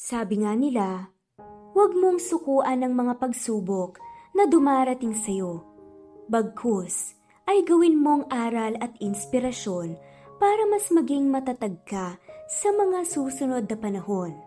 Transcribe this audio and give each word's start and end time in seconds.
Sabi 0.00 0.40
nga 0.40 0.56
nila, 0.56 1.12
huwag 1.76 1.92
mong 1.92 2.24
sukuan 2.24 2.80
ng 2.80 2.96
mga 2.96 3.20
pagsubok 3.20 4.00
na 4.32 4.48
dumarating 4.48 5.12
sa'yo. 5.12 5.60
Bagkus 6.24 7.20
ay 7.44 7.60
gawin 7.68 8.00
mong 8.00 8.24
aral 8.32 8.80
at 8.80 8.96
inspirasyon 8.96 10.00
para 10.40 10.64
mas 10.72 10.88
maging 10.88 11.28
matatag 11.28 11.76
ka 11.84 12.16
sa 12.48 12.72
mga 12.72 13.04
susunod 13.04 13.68
na 13.68 13.76
panahon. 13.76 14.40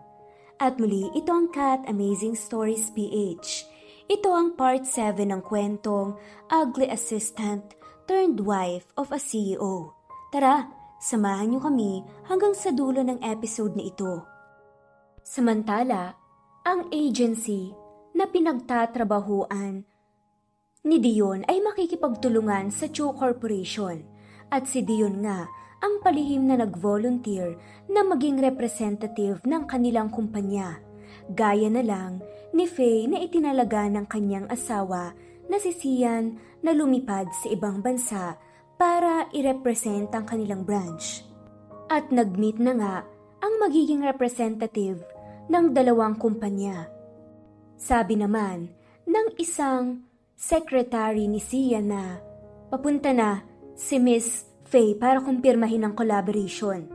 At 0.58 0.82
muli, 0.82 1.06
ito 1.14 1.30
ang 1.30 1.46
Cat 1.54 1.86
Amazing 1.86 2.34
Stories 2.34 2.90
PH. 2.90 3.70
Ito 4.10 4.34
ang 4.34 4.58
part 4.58 4.90
7 4.90 5.22
ng 5.22 5.38
kwentong 5.46 6.18
Ugly 6.50 6.90
Assistant 6.90 7.78
Turned 8.10 8.42
Wife 8.42 8.90
of 8.98 9.14
a 9.14 9.22
CEO. 9.22 9.94
Tara, 10.34 10.66
samahan 10.98 11.54
niyo 11.54 11.62
kami 11.62 12.02
hanggang 12.26 12.58
sa 12.58 12.74
dulo 12.74 13.06
ng 13.06 13.22
episode 13.22 13.78
na 13.78 13.86
ito. 13.86 14.33
Samantala, 15.24 16.20
ang 16.68 16.92
agency 16.92 17.72
na 18.12 18.28
pinagtatrabahuan 18.28 19.80
ni 20.84 21.00
Dion 21.00 21.48
ay 21.48 21.64
makikipagtulungan 21.64 22.68
sa 22.68 22.92
Chu 22.92 23.08
Corporation 23.16 24.04
at 24.52 24.68
si 24.68 24.84
Dion 24.84 25.24
nga 25.24 25.48
ang 25.80 26.04
palihim 26.04 26.44
na 26.44 26.60
nag-volunteer 26.60 27.56
na 27.88 28.04
maging 28.04 28.36
representative 28.36 29.40
ng 29.48 29.64
kanilang 29.64 30.12
kumpanya. 30.12 30.76
Gaya 31.32 31.72
na 31.72 31.80
lang 31.80 32.20
ni 32.52 32.68
Faye 32.68 33.08
na 33.08 33.24
itinalaga 33.24 33.88
ng 33.88 34.04
kanyang 34.04 34.44
asawa 34.52 35.16
na 35.48 35.56
si 35.56 35.72
Sian 35.72 36.36
na 36.60 36.76
lumipad 36.76 37.32
sa 37.40 37.48
ibang 37.48 37.80
bansa 37.80 38.36
para 38.76 39.24
i-represent 39.32 40.12
ang 40.12 40.28
kanilang 40.28 40.68
branch. 40.68 41.24
At 41.88 42.12
nag-meet 42.12 42.60
na 42.60 42.76
nga 42.76 42.96
ang 43.40 43.56
magiging 43.60 44.04
representative 44.04 45.13
ng 45.48 45.66
dalawang 45.74 46.16
kumpanya. 46.16 46.88
Sabi 47.76 48.16
naman 48.16 48.72
ng 49.04 49.26
isang 49.36 50.06
secretary 50.34 51.28
ni 51.28 51.40
Sian 51.40 51.92
na 51.92 52.18
papunta 52.72 53.12
na 53.12 53.44
si 53.76 54.00
Miss 54.00 54.48
Faye 54.64 54.96
para 54.96 55.20
kumpirmahin 55.20 55.84
ang 55.86 55.94
collaboration. 55.94 56.88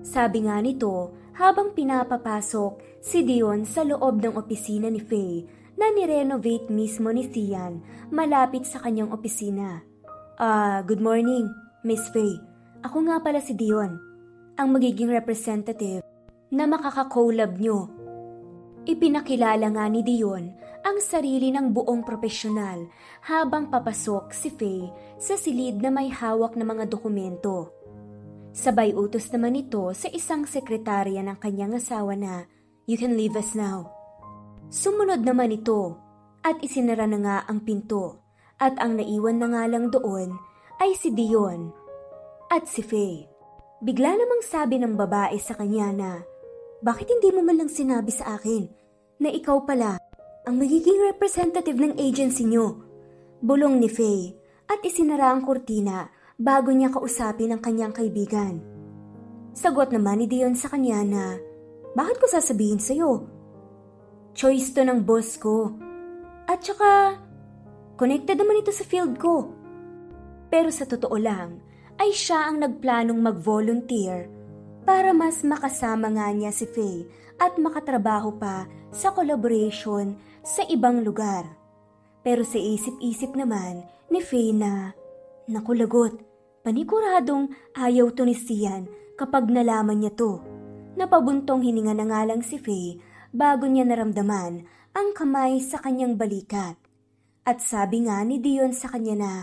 Sabi 0.00 0.46
nga 0.46 0.62
nito 0.62 1.12
habang 1.36 1.74
pinapapasok 1.74 3.02
si 3.02 3.26
Dion 3.26 3.66
sa 3.66 3.84
loob 3.84 4.22
ng 4.22 4.34
opisina 4.38 4.88
ni 4.88 5.02
Faye 5.02 5.44
na 5.78 5.92
nirenovate 5.94 6.70
mismo 6.72 7.12
ni 7.12 7.26
Sian 7.28 7.82
malapit 8.10 8.64
sa 8.64 8.80
kanyang 8.82 9.12
opisina. 9.12 9.82
Ah, 10.38 10.46
uh, 10.46 10.86
good 10.86 11.02
morning, 11.02 11.50
Miss 11.82 12.02
Faye. 12.14 12.38
Ako 12.86 13.10
nga 13.10 13.18
pala 13.18 13.42
si 13.42 13.58
Dion, 13.58 13.98
ang 14.54 14.68
magiging 14.70 15.10
representative 15.10 16.07
na 16.52 16.64
makaka-collab 16.64 17.56
nyo. 17.60 17.88
Ipinakilala 18.88 19.68
nga 19.68 19.84
ni 19.92 20.00
Dion 20.00 20.48
ang 20.80 20.96
sarili 21.04 21.52
ng 21.52 21.76
buong 21.76 22.00
profesional 22.06 22.88
habang 23.28 23.68
papasok 23.68 24.32
si 24.32 24.48
Faye 24.48 24.88
sa 25.20 25.36
silid 25.36 25.82
na 25.84 25.92
may 25.92 26.08
hawak 26.08 26.56
na 26.56 26.64
mga 26.64 26.88
dokumento. 26.88 27.74
Sabay 28.56 28.96
utos 28.96 29.28
naman 29.28 29.60
ito 29.60 29.92
sa 29.92 30.08
isang 30.08 30.48
sekretarya 30.48 31.20
ng 31.20 31.36
kanyang 31.36 31.76
asawa 31.76 32.16
na, 32.16 32.48
You 32.88 32.96
can 32.96 33.20
leave 33.20 33.36
us 33.36 33.52
now. 33.52 33.92
Sumunod 34.72 35.20
naman 35.20 35.52
ito 35.52 36.00
at 36.40 36.56
isinara 36.64 37.04
na 37.04 37.18
nga 37.20 37.36
ang 37.44 37.60
pinto 37.60 38.24
at 38.56 38.72
ang 38.80 38.96
naiwan 38.96 39.36
na 39.36 39.52
nga 39.52 39.64
lang 39.68 39.92
doon 39.92 40.32
ay 40.80 40.96
si 40.96 41.12
Dion 41.12 41.68
at 42.48 42.64
si 42.64 42.80
Faye. 42.80 43.28
Bigla 43.84 44.16
namang 44.16 44.42
sabi 44.42 44.80
ng 44.80 44.96
babae 44.96 45.36
sa 45.36 45.54
kanya 45.54 45.92
na, 45.92 46.12
bakit 46.78 47.10
hindi 47.10 47.34
mo 47.34 47.42
man 47.42 47.58
lang 47.58 47.70
sinabi 47.70 48.14
sa 48.14 48.38
akin 48.38 48.70
na 49.18 49.34
ikaw 49.34 49.66
pala 49.66 49.98
ang 50.46 50.62
magiging 50.62 50.94
representative 51.10 51.74
ng 51.74 51.98
agency 51.98 52.46
nyo? 52.46 52.78
Bulong 53.42 53.82
ni 53.82 53.90
Faye 53.90 54.38
at 54.70 54.78
isinara 54.86 55.34
ang 55.34 55.42
kurtina 55.42 56.06
bago 56.38 56.70
niya 56.70 56.94
kausapin 56.94 57.50
ang 57.50 57.58
kanyang 57.58 57.90
kaibigan. 57.90 58.62
Sagot 59.58 59.90
naman 59.90 60.22
ni 60.22 60.30
Dion 60.30 60.54
sa 60.54 60.70
kanya 60.70 61.02
na, 61.02 61.24
bakit 61.98 62.22
ko 62.22 62.30
sasabihin 62.30 62.78
sa'yo? 62.78 63.26
Choice 64.38 64.70
to 64.70 64.86
ng 64.86 65.02
boss 65.02 65.34
ko. 65.34 65.74
At 66.46 66.62
saka, 66.62 67.18
connected 67.98 68.38
naman 68.38 68.62
ito 68.62 68.70
sa 68.70 68.86
field 68.86 69.18
ko. 69.18 69.50
Pero 70.46 70.70
sa 70.70 70.86
totoo 70.86 71.18
lang, 71.18 71.58
ay 71.98 72.14
siya 72.14 72.46
ang 72.46 72.62
nagplanong 72.62 73.18
mag-volunteer 73.18 74.37
para 74.88 75.12
mas 75.12 75.44
makasama 75.44 76.08
nga 76.16 76.32
niya 76.32 76.48
si 76.48 76.64
Faye 76.64 77.04
at 77.36 77.60
makatrabaho 77.60 78.40
pa 78.40 78.64
sa 78.88 79.12
collaboration 79.12 80.16
sa 80.40 80.64
ibang 80.64 81.04
lugar. 81.04 81.44
Pero 82.24 82.40
sa 82.40 82.56
isip-isip 82.56 83.36
naman 83.36 83.84
ni 84.08 84.24
Faye 84.24 84.56
na, 84.56 84.96
Naku 85.44 85.76
lagot, 85.76 86.16
paniguradong 86.64 87.52
ayaw 87.76 88.16
to 88.16 88.24
ni 88.24 88.32
Sian 88.32 88.88
kapag 89.20 89.52
nalaman 89.52 90.00
niya 90.00 90.16
to. 90.16 90.40
Napabuntong 90.96 91.68
hininga 91.68 91.92
na 91.92 92.08
nga 92.08 92.24
lang 92.24 92.40
si 92.40 92.56
Faye 92.56 92.96
bago 93.28 93.68
niya 93.68 93.84
naramdaman 93.84 94.64
ang 94.96 95.08
kamay 95.12 95.60
sa 95.60 95.84
kanyang 95.84 96.16
balikat. 96.16 96.80
At 97.44 97.60
sabi 97.60 98.08
nga 98.08 98.24
ni 98.24 98.40
Dion 98.40 98.72
sa 98.72 98.88
kanya 98.88 99.16
na, 99.20 99.34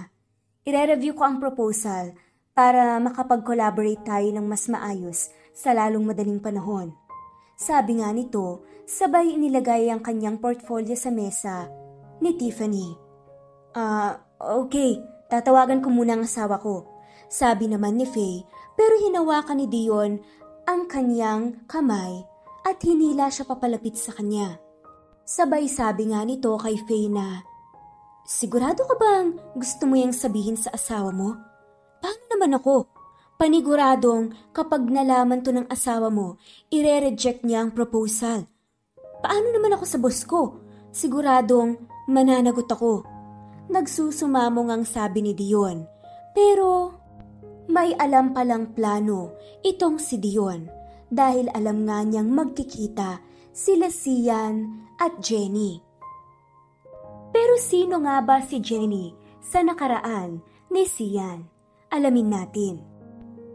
Ire-review 0.65 1.13
ko 1.13 1.29
ang 1.29 1.37
proposal 1.37 2.17
para 2.55 2.95
makapag-collaborate 3.03 4.01
tayo 4.07 4.31
ng 4.31 4.47
mas 4.47 4.71
maayos 4.71 5.29
sa 5.51 5.75
lalong 5.75 6.07
madaling 6.07 6.39
panahon. 6.39 6.95
Sabi 7.59 7.99
nga 7.99 8.15
nito, 8.15 8.63
sabay 8.87 9.35
inilagay 9.35 9.91
ang 9.91 9.99
kanyang 9.99 10.39
portfolio 10.39 10.95
sa 10.95 11.11
mesa 11.11 11.67
ni 12.23 12.31
Tiffany. 12.39 12.95
Ah, 13.75 14.23
uh, 14.39 14.63
okay, 14.63 15.03
tatawagan 15.27 15.83
ko 15.83 15.91
muna 15.91 16.15
ang 16.15 16.23
asawa 16.23 16.55
ko. 16.63 16.87
Sabi 17.27 17.67
naman 17.67 17.99
ni 17.99 18.07
Faye, 18.07 18.47
pero 18.79 18.95
hinawakan 19.03 19.59
ni 19.59 19.67
Dion 19.67 20.23
ang 20.63 20.87
kanyang 20.87 21.67
kamay 21.67 22.23
at 22.63 22.79
hinila 22.79 23.27
siya 23.27 23.43
papalapit 23.43 23.99
sa 23.99 24.15
kanya. 24.15 24.59
Sabay 25.27 25.67
sabi 25.67 26.15
nga 26.15 26.23
nito 26.23 26.55
kay 26.55 26.79
Faye 26.87 27.11
na, 27.11 27.43
Sigurado 28.25 28.87
ka 28.89 28.95
bang 28.97 29.37
gusto 29.53 29.85
mo 29.85 29.99
yung 29.99 30.15
sabihin 30.15 30.57
sa 30.57 30.73
asawa 30.73 31.13
mo? 31.13 31.37
Paano 32.05 32.21
naman 32.37 32.53
ako? 32.61 32.85
Paniguradong 33.41 34.53
kapag 34.53 34.85
nalaman 34.93 35.41
to 35.41 35.49
ng 35.49 35.65
asawa 35.65 36.13
mo, 36.13 36.37
ire-reject 36.69 37.41
niya 37.41 37.65
ang 37.65 37.73
proposal. 37.73 38.45
Paano 39.25 39.49
naman 39.49 39.73
ako 39.73 39.85
sa 39.89 39.97
boss 39.97 40.21
ko? 40.21 40.61
Siguradong 40.93 41.81
mananagot 42.05 42.69
ako. 42.69 43.01
Nagsusumamong 43.73 44.69
ang 44.69 44.83
sabi 44.85 45.25
ni 45.25 45.33
Dion. 45.33 45.81
Pero 46.29 46.93
may 47.73 47.97
alam 47.97 48.37
palang 48.37 48.77
plano 48.77 49.33
itong 49.65 49.97
si 49.97 50.21
Dion 50.21 50.69
dahil 51.09 51.49
alam 51.57 51.89
nga 51.89 52.05
niyang 52.05 52.29
magkikita 52.29 53.17
sila 53.49 53.89
Sian 53.89 54.85
at 55.01 55.25
Jenny. 55.25 55.81
Pero 57.33 57.57
sino 57.57 57.97
nga 58.05 58.21
ba 58.21 58.45
si 58.45 58.61
Jenny 58.61 59.09
sa 59.41 59.65
nakaraan 59.65 60.45
ni 60.69 60.85
Sian? 60.85 61.54
Alamin 61.95 62.27
natin. 62.27 62.83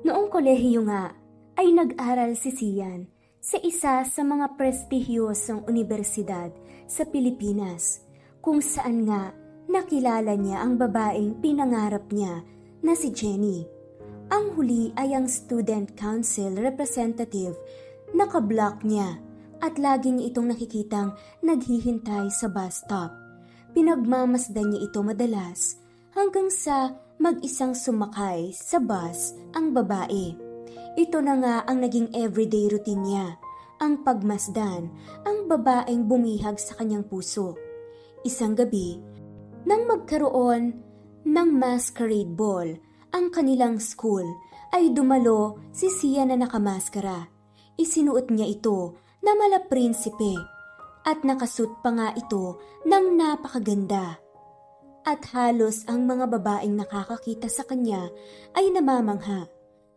Noong 0.01 0.33
kolehiyo 0.33 0.89
nga 0.89 1.13
ay 1.61 1.77
nag-aral 1.77 2.33
si 2.41 2.49
Sian 2.49 3.05
sa 3.37 3.61
isa 3.61 4.01
sa 4.01 4.23
mga 4.25 4.57
prestihiyosong 4.57 5.69
universidad 5.69 6.49
sa 6.89 7.05
Pilipinas 7.05 8.01
kung 8.41 8.65
saan 8.65 9.05
nga 9.05 9.37
nakilala 9.69 10.41
niya 10.41 10.65
ang 10.65 10.81
babaeng 10.81 11.37
pinangarap 11.45 12.09
niya 12.09 12.41
na 12.81 12.97
si 12.97 13.13
Jenny. 13.13 13.69
Ang 14.33 14.57
huli 14.57 14.97
ay 14.97 15.13
ang 15.13 15.29
student 15.29 15.93
council 15.93 16.57
representative 16.57 17.53
na 18.17 18.25
kablock 18.25 18.81
niya 18.89 19.21
at 19.61 19.77
lagi 19.77 20.17
niya 20.17 20.33
itong 20.33 20.49
nakikitang 20.49 21.13
naghihintay 21.45 22.33
sa 22.33 22.49
bus 22.49 22.81
stop. 22.81 23.13
Pinagmamasdan 23.77 24.73
niya 24.73 24.89
ito 24.89 25.05
madalas 25.05 25.77
hanggang 26.17 26.49
sa 26.49 26.89
mag-isang 27.21 27.77
sumakay 27.77 28.49
sa 28.57 28.81
bus 28.81 29.37
ang 29.53 29.77
babae. 29.77 30.33
Ito 30.97 31.21
na 31.21 31.37
nga 31.37 31.57
ang 31.69 31.85
naging 31.85 32.17
everyday 32.17 32.73
routine 32.73 33.05
niya, 33.05 33.37
ang 33.77 34.01
pagmasdan 34.01 34.89
ang 35.29 35.45
babaeng 35.45 36.09
bumihag 36.09 36.57
sa 36.57 36.81
kanyang 36.81 37.05
puso. 37.05 37.61
Isang 38.25 38.57
gabi, 38.57 38.97
nang 39.69 39.85
magkaroon 39.85 40.81
ng 41.29 41.49
masquerade 41.53 42.33
ball 42.33 42.73
ang 43.13 43.29
kanilang 43.29 43.77
school, 43.77 44.25
ay 44.73 44.89
dumalo 44.97 45.61
si 45.77 45.93
Sia 45.93 46.25
na 46.25 46.41
nakamaskara. 46.41 47.29
Isinuot 47.77 48.33
niya 48.33 48.49
ito 48.49 48.97
na 49.21 49.37
mala 49.37 49.61
prinsipe 49.69 50.41
at 51.05 51.21
nakasut 51.21 51.85
pa 51.85 51.93
nga 51.93 52.09
ito 52.17 52.57
ng 52.89 53.05
napakaganda 53.21 54.30
at 55.11 55.27
halos 55.35 55.83
ang 55.91 56.07
mga 56.07 56.31
babaeng 56.39 56.79
nakakakita 56.79 57.51
sa 57.51 57.67
kanya 57.67 58.07
ay 58.55 58.71
namamangha. 58.71 59.51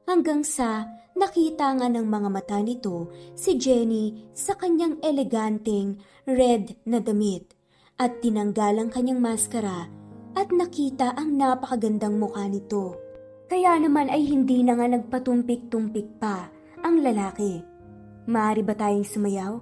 Hanggang 0.10 0.42
sa 0.42 0.90
nakita 1.14 1.70
nga 1.78 1.86
ng 1.86 2.10
mga 2.10 2.30
mata 2.34 2.58
nito 2.60 3.14
si 3.38 3.54
Jenny 3.62 4.34
sa 4.34 4.58
kanyang 4.58 4.98
eleganteng 5.06 6.02
red 6.26 6.82
na 6.90 6.98
damit 6.98 7.54
at 8.02 8.26
tinanggal 8.26 8.82
ang 8.82 8.90
kanyang 8.90 9.22
maskara 9.22 9.86
at 10.34 10.50
nakita 10.50 11.14
ang 11.14 11.38
napakagandang 11.38 12.18
mukha 12.18 12.50
nito. 12.50 12.98
Kaya 13.46 13.78
naman 13.78 14.10
ay 14.10 14.26
hindi 14.26 14.66
na 14.66 14.74
nga 14.74 14.90
nagpatumpik-tumpik 14.90 16.18
pa 16.18 16.50
ang 16.82 17.06
lalaki. 17.06 17.62
Maari 18.26 18.66
ba 18.66 18.74
tayong 18.74 19.06
sumayaw? 19.06 19.62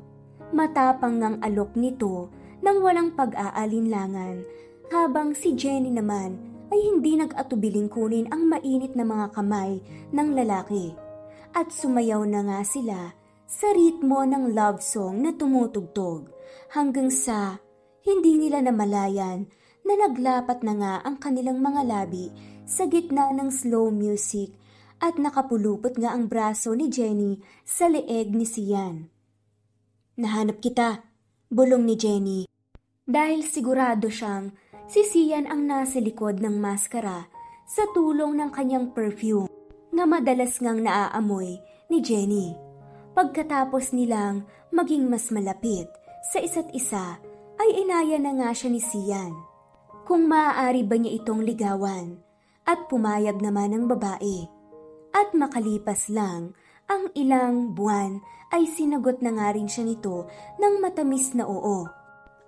Matapang 0.55 1.19
ngang 1.19 1.37
alok 1.43 1.75
nito 1.75 2.31
nang 2.63 2.79
walang 2.79 3.11
pag-aalinlangan 3.19 4.47
habang 4.91 5.31
si 5.31 5.55
Jenny 5.55 5.87
naman 5.87 6.35
ay 6.67 6.79
hindi 6.83 7.15
nag-atubiling 7.15 7.87
kunin 7.87 8.27
ang 8.27 8.43
mainit 8.51 8.91
na 8.91 9.07
mga 9.07 9.31
kamay 9.31 9.79
ng 10.11 10.29
lalaki. 10.35 10.91
At 11.55 11.71
sumayaw 11.71 12.27
na 12.27 12.43
nga 12.43 12.59
sila 12.67 13.15
sa 13.47 13.71
ritmo 13.71 14.23
ng 14.27 14.51
love 14.51 14.83
song 14.83 15.23
na 15.23 15.31
tumutugtog 15.35 16.27
hanggang 16.75 17.07
sa 17.07 17.59
hindi 18.03 18.35
nila 18.39 18.63
namalayan 18.63 19.47
na 19.87 19.93
naglapat 19.95 20.59
na 20.63 20.73
nga 20.75 20.93
ang 21.07 21.19
kanilang 21.19 21.59
mga 21.59 21.87
labi 21.87 22.31
sa 22.67 22.87
gitna 22.87 23.31
ng 23.35 23.51
slow 23.51 23.91
music 23.91 24.55
at 24.99 25.19
nakapulupot 25.19 25.97
nga 25.99 26.15
ang 26.15 26.27
braso 26.27 26.71
ni 26.75 26.87
Jenny 26.91 27.39
sa 27.63 27.87
leeg 27.87 28.31
ni 28.31 28.47
Sian. 28.47 29.07
Nahanap 30.19 30.59
kita, 30.59 31.03
bulong 31.47 31.83
ni 31.87 31.95
Jenny. 31.97 32.41
Dahil 33.03 33.43
sigurado 33.43 34.07
siyang 34.07 34.55
si 34.87 35.05
Sian 35.05 35.49
ang 35.49 35.67
nasa 35.67 36.01
likod 36.01 36.41
ng 36.41 36.57
maskara 36.57 37.27
sa 37.67 37.83
tulong 37.93 38.37
ng 38.37 38.49
kanyang 38.53 38.93
perfume 38.95 39.49
na 39.91 40.07
madalas 40.07 40.57
ngang 40.57 40.81
naaamoy 40.81 41.59
ni 41.91 41.97
Jenny. 41.99 42.55
Pagkatapos 43.11 43.91
nilang 43.91 44.47
maging 44.71 45.11
mas 45.11 45.27
malapit 45.29 45.85
sa 46.31 46.39
isa't 46.39 46.71
isa, 46.71 47.19
ay 47.59 47.69
inaya 47.83 48.17
na 48.17 48.31
nga 48.39 48.49
siya 48.55 48.69
ni 48.71 48.81
Sian. 48.81 49.35
Kung 50.07 50.25
maaari 50.31 50.81
ba 50.87 50.95
niya 50.97 51.21
itong 51.21 51.43
ligawan, 51.43 52.17
at 52.65 52.87
pumayag 52.87 53.41
naman 53.41 53.73
ng 53.75 53.85
babae. 53.91 54.47
At 55.11 55.35
makalipas 55.35 56.07
lang, 56.07 56.55
ang 56.87 57.11
ilang 57.15 57.75
buwan 57.75 58.23
ay 58.51 58.67
sinagot 58.67 59.19
na 59.19 59.35
nga 59.35 59.51
rin 59.51 59.67
siya 59.67 59.87
nito 59.87 60.27
ng 60.59 60.79
matamis 60.79 61.35
na 61.35 61.47
oo. 61.47 61.87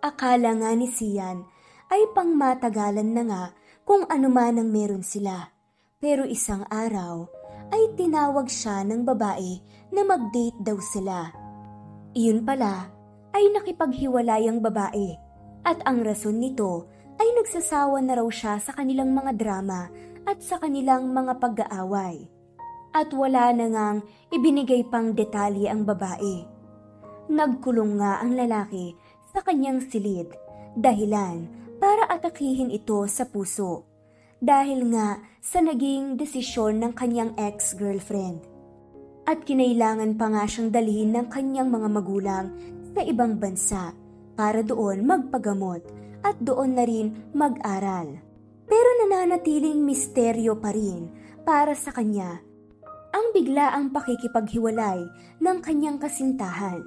Akala 0.03 0.55
nga 0.59 0.71
ni 0.75 0.87
Sian 0.87 1.47
ay 1.93 2.09
pangmatagalan 2.17 3.13
na 3.13 3.23
nga 3.29 3.43
kung 3.85 4.09
ano 4.09 4.25
man 4.33 4.57
ang 4.57 4.73
meron 4.73 5.05
sila. 5.05 5.53
Pero 6.01 6.25
isang 6.25 6.65
araw 6.73 7.29
ay 7.69 7.93
tinawag 7.93 8.49
siya 8.49 8.81
ng 8.81 9.05
babae 9.05 9.61
na 9.93 10.01
mag-date 10.01 10.57
daw 10.65 10.81
sila. 10.81 11.29
Iyon 12.17 12.41
pala 12.41 12.89
ay 13.37 13.45
nakipaghiwalay 13.53 14.49
ang 14.49 14.57
babae 14.57 15.13
at 15.61 15.85
ang 15.85 16.01
rason 16.01 16.41
nito 16.41 16.89
ay 17.21 17.29
nagsasawa 17.37 18.01
na 18.01 18.17
raw 18.17 18.27
siya 18.27 18.57
sa 18.57 18.73
kanilang 18.73 19.13
mga 19.13 19.37
drama 19.37 19.85
at 20.25 20.41
sa 20.41 20.57
kanilang 20.57 21.13
mga 21.13 21.37
pag-aaway. 21.37 22.25
At 22.93 23.13
wala 23.13 23.53
na 23.53 23.69
ngang 23.69 23.97
ibinigay 24.33 24.85
pang 24.89 25.13
detalye 25.13 25.69
ang 25.69 25.85
babae. 25.85 26.45
Nagkulong 27.29 28.01
nga 28.01 28.21
ang 28.21 28.33
lalaki 28.33 28.97
sa 29.33 29.41
kanyang 29.41 29.81
silid, 29.81 30.29
dahilan 30.77 31.62
para 31.83 32.07
atakihin 32.07 32.71
ito 32.71 33.03
sa 33.11 33.27
puso. 33.27 33.83
Dahil 34.39 34.87
nga 34.95 35.19
sa 35.43 35.59
naging 35.59 36.15
desisyon 36.15 36.79
ng 36.79 36.95
kanyang 36.95 37.35
ex-girlfriend. 37.35 38.47
At 39.27 39.43
kinailangan 39.43 40.15
pa 40.15 40.31
nga 40.31 40.47
siyang 40.47 40.71
dalhin 40.71 41.11
ng 41.11 41.27
kanyang 41.27 41.67
mga 41.67 41.87
magulang 41.91 42.47
sa 42.95 43.03
ibang 43.03 43.35
bansa 43.35 43.91
para 44.39 44.63
doon 44.63 45.03
magpagamot 45.03 45.83
at 46.23 46.39
doon 46.39 46.79
na 46.79 46.87
rin 46.87 47.19
mag-aral. 47.35 48.15
Pero 48.63 48.89
nananatiling 49.03 49.83
misteryo 49.83 50.55
pa 50.63 50.71
rin 50.71 51.11
para 51.43 51.75
sa 51.75 51.91
kanya 51.91 52.39
ang 53.11 53.35
biglaang 53.35 53.91
pakikipaghiwalay 53.91 55.03
ng 55.43 55.57
kanyang 55.59 55.99
kasintahan. 55.99 56.79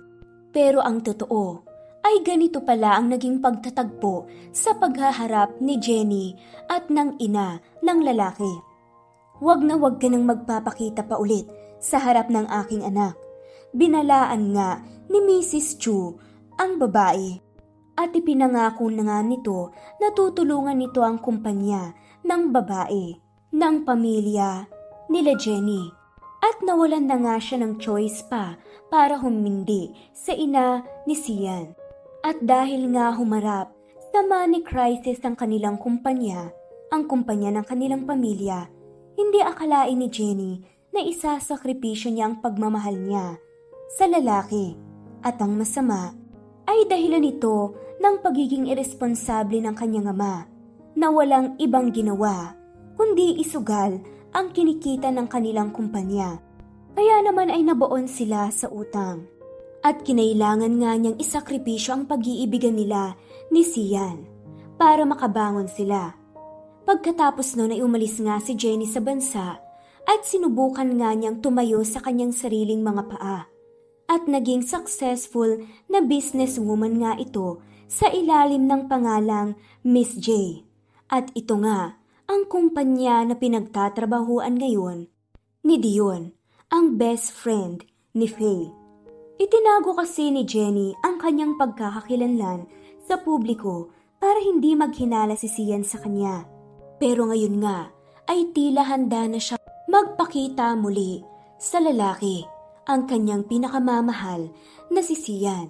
Pero 0.56 0.80
ang 0.80 1.04
totoo 1.04 1.75
ay 2.06 2.22
ganito 2.22 2.62
pala 2.62 2.94
ang 2.94 3.10
naging 3.10 3.42
pagtatagpo 3.42 4.30
sa 4.54 4.78
paghaharap 4.78 5.58
ni 5.58 5.74
Jenny 5.82 6.38
at 6.70 6.86
ng 6.86 7.18
ina 7.18 7.58
ng 7.82 7.98
lalaki. 8.06 8.62
Huwag 9.42 9.66
na 9.66 9.74
huwag 9.74 9.98
ka 9.98 10.06
nang 10.06 10.22
magpapakita 10.22 11.02
pa 11.02 11.18
ulit 11.18 11.50
sa 11.82 11.98
harap 11.98 12.30
ng 12.30 12.46
aking 12.62 12.86
anak. 12.86 13.18
Binalaan 13.74 14.54
nga 14.54 14.86
ni 15.10 15.18
Mrs. 15.18 15.82
Chu 15.82 16.14
ang 16.62 16.78
babae 16.78 17.42
at 17.98 18.14
ipinangako 18.14 18.86
na 18.86 19.02
nga 19.10 19.18
nito 19.26 19.74
na 19.98 20.14
tutulungan 20.14 20.78
nito 20.78 21.02
ang 21.02 21.18
kumpanya 21.18 21.90
ng 22.22 22.54
babae 22.54 23.18
ng 23.50 23.76
pamilya 23.82 24.70
nila 25.10 25.34
Jenny 25.34 25.90
at 26.38 26.62
nawalan 26.62 27.10
na 27.10 27.18
nga 27.18 27.34
siya 27.42 27.66
ng 27.66 27.82
choice 27.82 28.22
pa 28.30 28.54
para 28.94 29.18
humindi 29.18 29.90
sa 30.14 30.30
ina 30.30 30.86
ni 31.02 31.18
Sian. 31.18 31.85
At 32.26 32.42
dahil 32.42 32.90
nga 32.90 33.14
humarap 33.14 33.70
sa 34.10 34.18
money 34.26 34.66
crisis 34.66 35.22
ang 35.22 35.38
kanilang 35.38 35.78
kumpanya, 35.78 36.50
ang 36.90 37.06
kumpanya 37.06 37.54
ng 37.54 37.62
kanilang 37.62 38.02
pamilya, 38.02 38.66
hindi 39.14 39.38
akalain 39.38 39.94
ni 39.94 40.10
Jenny 40.10 40.58
na 40.90 41.06
isasakripisyo 41.06 42.10
niya 42.10 42.26
ang 42.26 42.42
pagmamahal 42.42 42.98
niya 42.98 43.38
sa 43.94 44.10
lalaki. 44.10 44.74
At 45.22 45.38
ang 45.38 45.54
masama 45.54 46.18
ay 46.66 46.90
dahilan 46.90 47.22
nito 47.22 47.78
ng 48.02 48.18
pagiging 48.18 48.74
irresponsable 48.74 49.62
ng 49.62 49.78
kanyang 49.78 50.10
ama 50.10 50.50
na 50.98 51.14
walang 51.14 51.54
ibang 51.62 51.94
ginawa 51.94 52.58
kundi 52.98 53.38
isugal 53.38 54.02
ang 54.34 54.50
kinikita 54.50 55.14
ng 55.14 55.30
kanilang 55.30 55.70
kumpanya. 55.70 56.42
Kaya 56.90 57.22
naman 57.22 57.54
ay 57.54 57.62
nabaon 57.62 58.10
sila 58.10 58.50
sa 58.50 58.66
utang 58.66 59.35
at 59.86 60.02
kinailangan 60.02 60.82
nga 60.82 60.98
niyang 60.98 61.14
isakripisyo 61.22 61.94
ang 61.94 62.04
pag-iibigan 62.10 62.74
nila 62.74 63.14
ni 63.54 63.62
Sian 63.62 64.26
para 64.74 65.06
makabangon 65.06 65.70
sila. 65.70 66.10
Pagkatapos 66.82 67.54
noon 67.54 67.78
ay 67.78 67.80
umalis 67.86 68.18
nga 68.18 68.42
si 68.42 68.58
Jenny 68.58 68.90
sa 68.90 68.98
bansa 68.98 69.62
at 70.02 70.20
sinubukan 70.26 70.90
nga 70.98 71.14
niyang 71.14 71.38
tumayo 71.38 71.86
sa 71.86 72.02
kanyang 72.02 72.34
sariling 72.34 72.82
mga 72.82 73.02
paa. 73.14 73.46
At 74.10 74.26
naging 74.26 74.66
successful 74.66 75.62
na 75.86 76.02
businesswoman 76.02 76.98
nga 77.02 77.14
ito 77.18 77.62
sa 77.86 78.10
ilalim 78.10 78.66
ng 78.66 78.90
pangalang 78.90 79.54
Miss 79.86 80.18
J. 80.18 80.62
At 81.06 81.30
ito 81.38 81.58
nga 81.62 81.98
ang 82.26 82.50
kumpanya 82.50 83.22
na 83.22 83.38
pinagtatrabahuan 83.38 84.58
ngayon 84.58 85.06
ni 85.62 85.78
Dion, 85.78 86.34
ang 86.70 86.98
best 86.98 87.30
friend 87.34 87.86
ni 88.14 88.26
Faye. 88.30 88.85
Itinago 89.36 89.92
kasi 89.92 90.32
ni 90.32 90.48
Jenny 90.48 90.96
ang 91.04 91.20
kanyang 91.20 91.60
pagkakakilanlan 91.60 92.64
sa 93.04 93.20
publiko 93.20 93.92
para 94.16 94.40
hindi 94.40 94.72
maghinala 94.72 95.36
si 95.36 95.44
Sian 95.44 95.84
sa 95.84 96.00
kanya. 96.00 96.48
Pero 96.96 97.28
ngayon 97.28 97.60
nga 97.60 97.92
ay 98.32 98.48
tila 98.56 98.88
handa 98.88 99.28
na 99.28 99.36
siya 99.36 99.60
magpakita 99.92 100.72
muli 100.80 101.20
sa 101.60 101.84
lalaki 101.84 102.48
ang 102.88 103.04
kanyang 103.04 103.44
pinakamamahal 103.44 104.48
na 104.88 105.00
si 105.04 105.12
Sian. 105.12 105.68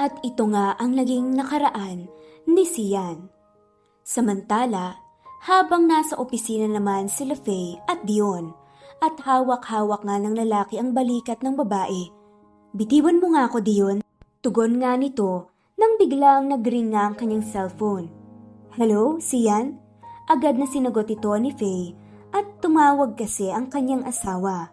At 0.00 0.16
ito 0.24 0.48
nga 0.48 0.72
ang 0.80 0.96
naging 0.96 1.36
nakaraan 1.36 2.08
ni 2.48 2.64
Sian. 2.64 3.28
Samantala, 4.02 4.96
habang 5.44 5.84
nasa 5.84 6.16
opisina 6.16 6.64
naman 6.64 7.12
sila 7.12 7.36
Faye 7.36 7.76
at 7.90 8.02
Dion 8.08 8.56
at 9.04 9.20
hawak-hawak 9.20 10.00
nga 10.00 10.16
ng 10.16 10.32
lalaki 10.38 10.80
ang 10.80 10.94
balikat 10.94 11.42
ng 11.44 11.58
babae 11.58 12.21
Bitiwan 12.72 13.20
mo 13.20 13.36
nga 13.36 13.52
ako, 13.52 13.60
Dion. 13.60 14.00
Tugon 14.40 14.80
nga 14.80 14.96
nito 14.96 15.52
nang 15.76 16.00
biglang 16.00 16.48
nagring 16.48 16.96
nga 16.96 17.04
ang 17.04 17.20
kanyang 17.20 17.44
cellphone. 17.44 18.08
Hello, 18.72 19.20
Sian? 19.20 19.76
Agad 20.24 20.56
na 20.56 20.64
sinagot 20.64 21.04
ito 21.12 21.28
ni 21.36 21.52
Faye 21.52 21.92
at 22.32 22.48
tumawag 22.64 23.12
kasi 23.12 23.52
ang 23.52 23.68
kanyang 23.68 24.08
asawa. 24.08 24.72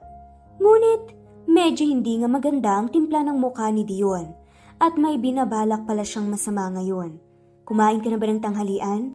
Ngunit 0.64 1.12
medyo 1.44 1.84
hindi 1.84 2.24
nga 2.24 2.32
maganda 2.32 2.80
ang 2.80 2.88
timpla 2.88 3.20
ng 3.20 3.36
mukha 3.36 3.68
ni 3.68 3.84
Dion 3.84 4.32
at 4.80 4.96
may 4.96 5.20
binabalak 5.20 5.84
pala 5.84 6.08
siyang 6.08 6.32
masama 6.32 6.72
ngayon. 6.72 7.20
Kumain 7.68 8.00
ka 8.00 8.08
na 8.08 8.16
ba 8.16 8.32
ng 8.32 8.40
tanghalian? 8.40 9.12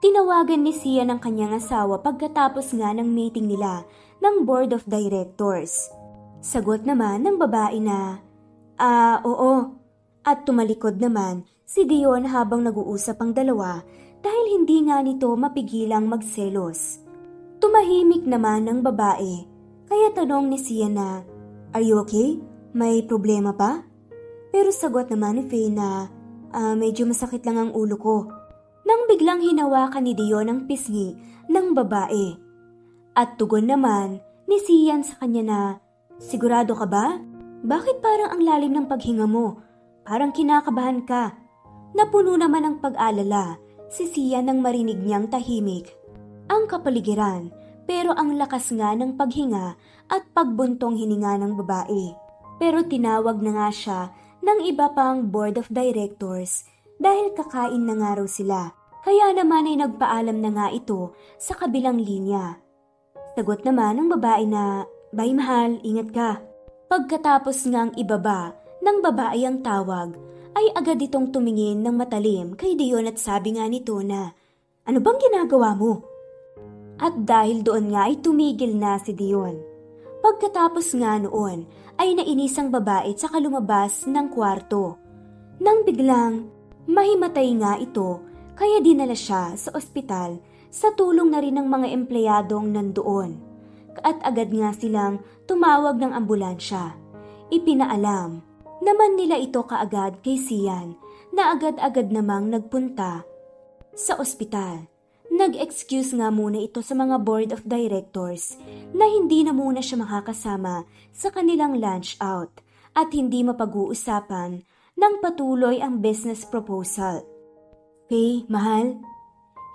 Tinawagan 0.00 0.64
ni 0.64 0.72
Sian 0.72 1.12
ang 1.12 1.20
kanyang 1.20 1.60
asawa 1.60 2.00
pagkatapos 2.00 2.72
nga 2.80 2.96
ng 2.96 3.12
meeting 3.12 3.44
nila 3.44 3.84
ng 4.24 4.48
Board 4.48 4.72
of 4.72 4.88
Directors. 4.88 5.92
Sagot 6.42 6.82
naman 6.82 7.22
ng 7.22 7.38
babae 7.38 7.78
na, 7.78 8.18
Ah, 8.74 9.22
oo. 9.22 9.78
At 10.26 10.42
tumalikod 10.42 10.98
naman 10.98 11.46
si 11.62 11.86
Dion 11.86 12.26
habang 12.26 12.66
nag-uusap 12.66 13.22
ang 13.22 13.30
dalawa 13.30 13.78
dahil 14.18 14.58
hindi 14.58 14.82
nga 14.90 14.98
nito 15.06 15.30
mapigilang 15.38 16.10
magselos. 16.10 16.98
Tumahimik 17.62 18.26
naman 18.26 18.66
ng 18.66 18.82
babae 18.82 19.46
Kaya 19.86 20.10
tanong 20.18 20.50
ni 20.50 20.58
Sian 20.58 20.98
na, 20.98 21.22
Are 21.70 21.84
you 21.84 22.02
okay? 22.02 22.42
May 22.74 23.06
problema 23.06 23.54
pa? 23.54 23.86
Pero 24.50 24.74
sagot 24.74 25.14
naman 25.14 25.38
ni 25.38 25.44
Faye 25.46 25.70
na, 25.70 26.10
"Ah, 26.50 26.74
medyo 26.74 27.06
masakit 27.06 27.44
lang 27.46 27.60
ang 27.60 27.70
ulo 27.70 27.96
ko. 28.00 28.16
Nang 28.82 29.06
biglang 29.06 29.44
hinawakan 29.44 30.04
ni 30.04 30.12
Dion 30.16 30.50
ang 30.50 30.66
pisngi 30.66 31.14
ng 31.46 31.76
babae. 31.76 32.34
At 33.14 33.36
tugon 33.36 33.68
naman 33.68 34.24
ni 34.48 34.58
Sian 34.58 35.04
sa 35.04 35.20
kanya 35.20 35.42
na, 35.44 35.60
Sigurado 36.22 36.78
ka 36.78 36.86
ba? 36.86 37.18
Bakit 37.66 37.98
parang 37.98 38.30
ang 38.38 38.42
lalim 38.46 38.72
ng 38.78 38.86
paghinga 38.86 39.26
mo? 39.26 39.58
Parang 40.06 40.30
kinakabahan 40.30 41.02
ka. 41.02 41.34
Napuno 41.98 42.38
naman 42.38 42.62
ang 42.62 42.76
pag-alala 42.78 43.58
si 43.90 44.06
Sian 44.06 44.46
nang 44.46 44.62
marinig 44.62 45.02
niyang 45.02 45.26
tahimik. 45.26 45.90
Ang 46.46 46.70
kapaligiran, 46.70 47.50
pero 47.84 48.14
ang 48.14 48.38
lakas 48.38 48.70
nga 48.72 48.94
ng 48.94 49.18
paghinga 49.18 49.74
at 50.08 50.22
pagbuntong 50.30 50.94
hininga 50.94 51.42
ng 51.42 51.52
babae. 51.58 52.14
Pero 52.62 52.86
tinawag 52.86 53.42
na 53.42 53.52
nga 53.58 53.68
siya 53.74 54.00
ng 54.40 54.58
iba 54.64 54.94
pang 54.94 55.26
board 55.26 55.58
of 55.58 55.66
directors 55.74 56.62
dahil 57.02 57.34
kakain 57.34 57.82
na 57.82 57.98
nga 57.98 58.10
raw 58.14 58.28
sila. 58.30 58.60
Kaya 59.02 59.34
naman 59.34 59.66
ay 59.66 59.82
nagpaalam 59.82 60.38
na 60.38 60.50
nga 60.54 60.66
ito 60.70 61.18
sa 61.34 61.58
kabilang 61.58 61.98
linya. 61.98 62.62
Sagot 63.34 63.66
naman 63.66 63.98
ng 63.98 64.08
babae 64.14 64.46
na, 64.46 64.86
Bye 65.12 65.36
mahal, 65.36 65.76
ingat 65.84 66.08
ka. 66.08 66.40
Pagkatapos 66.88 67.68
ngang 67.68 67.92
ibaba 68.00 68.56
ng 68.80 69.04
babae 69.04 69.44
ang 69.44 69.60
tawag, 69.60 70.16
ay 70.56 70.72
agad 70.72 71.04
itong 71.04 71.28
tumingin 71.28 71.84
ng 71.84 71.92
matalim 71.92 72.56
kay 72.56 72.72
Dion 72.72 73.04
at 73.04 73.20
sabi 73.20 73.60
nga 73.60 73.68
nito 73.68 74.00
na, 74.00 74.32
Ano 74.88 75.04
bang 75.04 75.20
ginagawa 75.20 75.76
mo? 75.76 76.00
At 76.96 77.28
dahil 77.28 77.60
doon 77.60 77.92
nga 77.92 78.08
ay 78.08 78.24
tumigil 78.24 78.72
na 78.72 78.96
si 79.04 79.12
Dion. 79.12 79.60
Pagkatapos 80.24 80.96
nga 80.96 81.20
noon 81.20 81.68
ay 82.00 82.16
nainisang 82.16 82.72
babae 82.72 83.12
tsaka 83.12 83.36
lumabas 83.36 84.08
ng 84.08 84.32
kwarto. 84.32 84.96
Nang 85.60 85.84
biglang 85.84 86.48
mahimatay 86.88 87.52
nga 87.60 87.76
ito 87.76 88.24
kaya 88.56 88.80
dinala 88.80 89.12
siya 89.12 89.60
sa 89.60 89.76
ospital 89.76 90.40
sa 90.72 90.88
tulong 90.96 91.28
na 91.28 91.44
rin 91.44 91.60
ng 91.60 91.68
mga 91.68 92.00
empleyadong 92.00 92.72
nandoon 92.72 93.51
at 94.00 94.16
agad 94.24 94.48
nga 94.52 94.72
silang 94.72 95.20
tumawag 95.44 96.00
ng 96.00 96.12
ambulansya. 96.16 96.96
Ipinaalam 97.52 98.40
naman 98.82 99.10
nila 99.14 99.38
ito 99.38 99.62
kaagad 99.62 100.24
kay 100.24 100.40
Sian 100.40 100.96
na 101.30 101.52
agad-agad 101.54 102.10
namang 102.10 102.50
nagpunta 102.50 103.22
sa 103.92 104.16
ospital. 104.16 104.88
Nag-excuse 105.32 106.12
nga 106.12 106.28
muna 106.28 106.60
ito 106.60 106.84
sa 106.84 106.92
mga 106.92 107.16
board 107.24 107.56
of 107.56 107.64
directors 107.64 108.60
na 108.92 109.08
hindi 109.08 109.40
na 109.40 109.56
muna 109.56 109.80
siya 109.80 110.04
makakasama 110.04 110.84
sa 111.08 111.32
kanilang 111.32 111.80
lunch 111.80 112.20
out 112.20 112.52
at 112.92 113.08
hindi 113.16 113.40
mapag-uusapan 113.40 114.60
ng 114.92 115.14
patuloy 115.24 115.80
ang 115.80 116.04
business 116.04 116.44
proposal. 116.44 117.24
Faye, 118.12 118.44
mahal, 118.52 119.00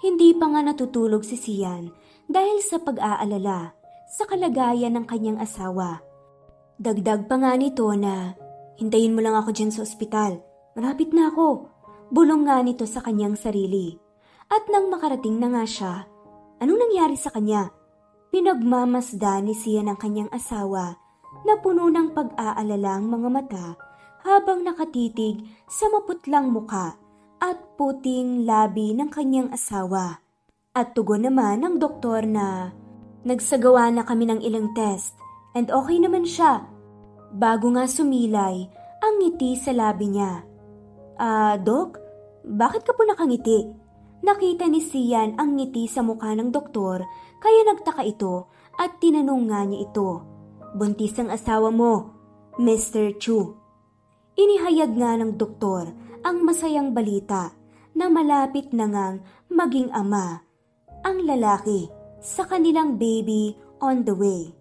hindi 0.06 0.30
pa 0.38 0.46
nga 0.54 0.62
natutulog 0.62 1.26
si 1.26 1.34
Sian 1.34 1.90
dahil 2.30 2.62
sa 2.62 2.78
pag-aalala 2.78 3.74
sa 4.08 4.24
kalagayan 4.24 4.96
ng 4.96 5.06
kanyang 5.06 5.40
asawa. 5.44 6.00
Dagdag 6.80 7.28
pa 7.28 7.36
nga 7.36 7.52
nito 7.60 7.84
na, 7.92 8.32
hintayin 8.80 9.12
mo 9.12 9.20
lang 9.20 9.36
ako 9.36 9.52
dyan 9.52 9.74
sa 9.74 9.84
ospital. 9.84 10.40
Malapit 10.80 11.12
na 11.12 11.28
ako. 11.28 11.68
Bulong 12.14 12.48
nga 12.48 12.64
nito 12.64 12.88
sa 12.88 13.04
kanyang 13.04 13.36
sarili. 13.36 14.00
At 14.48 14.72
nang 14.72 14.88
makarating 14.88 15.44
na 15.44 15.52
nga 15.52 15.64
siya, 15.68 15.94
anong 16.64 16.80
nangyari 16.88 17.20
sa 17.20 17.34
kanya? 17.36 17.68
Pinagmamasda 18.32 19.44
ni 19.44 19.52
siya 19.52 19.84
ng 19.84 19.98
kanyang 20.00 20.32
asawa 20.32 20.96
na 21.44 21.60
puno 21.60 21.92
ng 21.92 22.16
pag-aalala 22.16 22.92
ang 22.96 23.12
mga 23.12 23.28
mata 23.28 23.68
habang 24.24 24.64
nakatitig 24.64 25.44
sa 25.68 25.92
maputlang 25.92 26.52
muka 26.52 26.96
at 27.44 27.58
puting 27.76 28.48
labi 28.48 28.96
ng 28.96 29.12
kanyang 29.12 29.52
asawa. 29.52 30.24
At 30.72 30.94
tugon 30.94 31.26
naman 31.26 31.66
ng 31.66 31.76
doktor 31.82 32.24
na 32.24 32.72
Nagsagawa 33.28 33.92
na 33.92 34.08
kami 34.08 34.32
ng 34.32 34.40
ilang 34.40 34.72
test 34.72 35.20
and 35.52 35.68
okay 35.68 36.00
naman 36.00 36.24
siya. 36.24 36.64
Bago 37.36 37.76
nga 37.76 37.84
sumilay, 37.84 38.72
ang 39.04 39.14
ngiti 39.20 39.60
sa 39.60 39.76
labi 39.76 40.16
niya. 40.16 40.48
Ah, 41.20 41.60
Dok, 41.60 42.00
bakit 42.48 42.88
ka 42.88 42.96
po 42.96 43.04
nakangiti? 43.04 43.68
Nakita 44.24 44.72
ni 44.72 44.80
Sian 44.80 45.36
ang 45.36 45.60
ngiti 45.60 45.92
sa 45.92 46.08
mukha 46.08 46.32
ng 46.40 46.56
doktor 46.56 47.04
kaya 47.44 47.62
nagtaka 47.68 48.08
ito 48.08 48.48
at 48.80 48.96
tinanong 49.04 49.44
nga 49.52 49.62
niya 49.68 49.92
ito. 49.92 50.10
Buntis 50.72 51.20
ang 51.20 51.28
asawa 51.28 51.68
mo, 51.68 52.16
Mr. 52.56 53.20
Chu. 53.20 53.60
Inihayag 54.40 54.96
nga 54.96 55.20
ng 55.20 55.36
doktor 55.36 55.92
ang 56.24 56.48
masayang 56.48 56.96
balita 56.96 57.52
na 57.92 58.08
malapit 58.08 58.72
na 58.72 58.88
ngang 58.88 59.20
maging 59.52 59.92
ama 59.92 60.48
ang 61.04 61.24
lalaki 61.28 61.90
sa 62.28 62.44
kanilang 62.44 63.00
baby 63.00 63.56
on 63.80 64.04
the 64.04 64.12
way. 64.12 64.52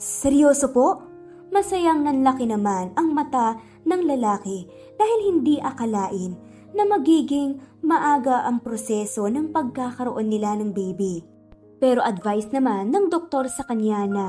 Seryoso 0.00 0.72
po? 0.72 1.04
Masayang 1.52 2.00
nanlaki 2.00 2.48
naman 2.48 2.96
ang 2.96 3.12
mata 3.12 3.60
ng 3.84 4.02
lalaki 4.08 4.64
dahil 4.96 5.18
hindi 5.28 5.60
akalain 5.60 6.32
na 6.72 6.88
magiging 6.88 7.60
maaga 7.84 8.48
ang 8.48 8.64
proseso 8.64 9.28
ng 9.28 9.52
pagkakaroon 9.52 10.32
nila 10.32 10.56
ng 10.56 10.72
baby. 10.72 11.20
Pero 11.76 12.00
advice 12.00 12.48
naman 12.56 12.88
ng 12.88 13.12
doktor 13.12 13.52
sa 13.52 13.68
kanya 13.68 14.08
na 14.08 14.26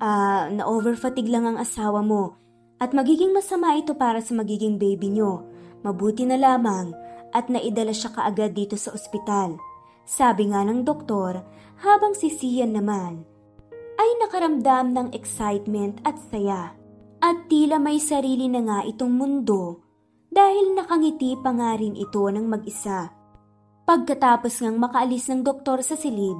uh, 0.00 0.48
na 0.48 0.64
overfatigue 0.64 1.28
lang 1.28 1.44
ang 1.44 1.60
asawa 1.60 2.00
mo 2.00 2.40
at 2.80 2.96
magiging 2.96 3.32
masama 3.36 3.76
ito 3.76 3.92
para 3.92 4.24
sa 4.24 4.32
magiging 4.32 4.80
baby 4.80 5.12
nyo. 5.12 5.44
Mabuti 5.84 6.24
na 6.24 6.40
lamang 6.40 6.96
at 7.36 7.52
naidala 7.52 7.92
siya 7.92 8.12
kaagad 8.12 8.56
dito 8.56 8.80
sa 8.80 8.96
ospital. 8.96 9.60
Sabi 10.06 10.54
nga 10.54 10.62
ng 10.62 10.86
doktor 10.86 11.42
habang 11.82 12.14
si 12.14 12.30
Sian 12.30 12.78
naman 12.78 13.26
ay 13.98 14.10
nakaramdam 14.22 14.94
ng 14.94 15.08
excitement 15.10 15.98
at 16.06 16.14
saya. 16.30 16.78
At 17.18 17.50
tila 17.50 17.82
may 17.82 17.98
sarili 17.98 18.46
na 18.46 18.62
nga 18.62 18.78
itong 18.86 19.10
mundo 19.10 19.82
dahil 20.30 20.78
nakangiti 20.78 21.34
pa 21.40 21.50
nga 21.50 21.74
rin 21.74 21.98
ito 21.98 22.22
ng 22.22 22.46
mag-isa. 22.46 23.10
Pagkatapos 23.82 24.62
ngang 24.62 24.78
makaalis 24.78 25.26
ng 25.32 25.40
doktor 25.42 25.82
sa 25.82 25.98
silid, 25.98 26.38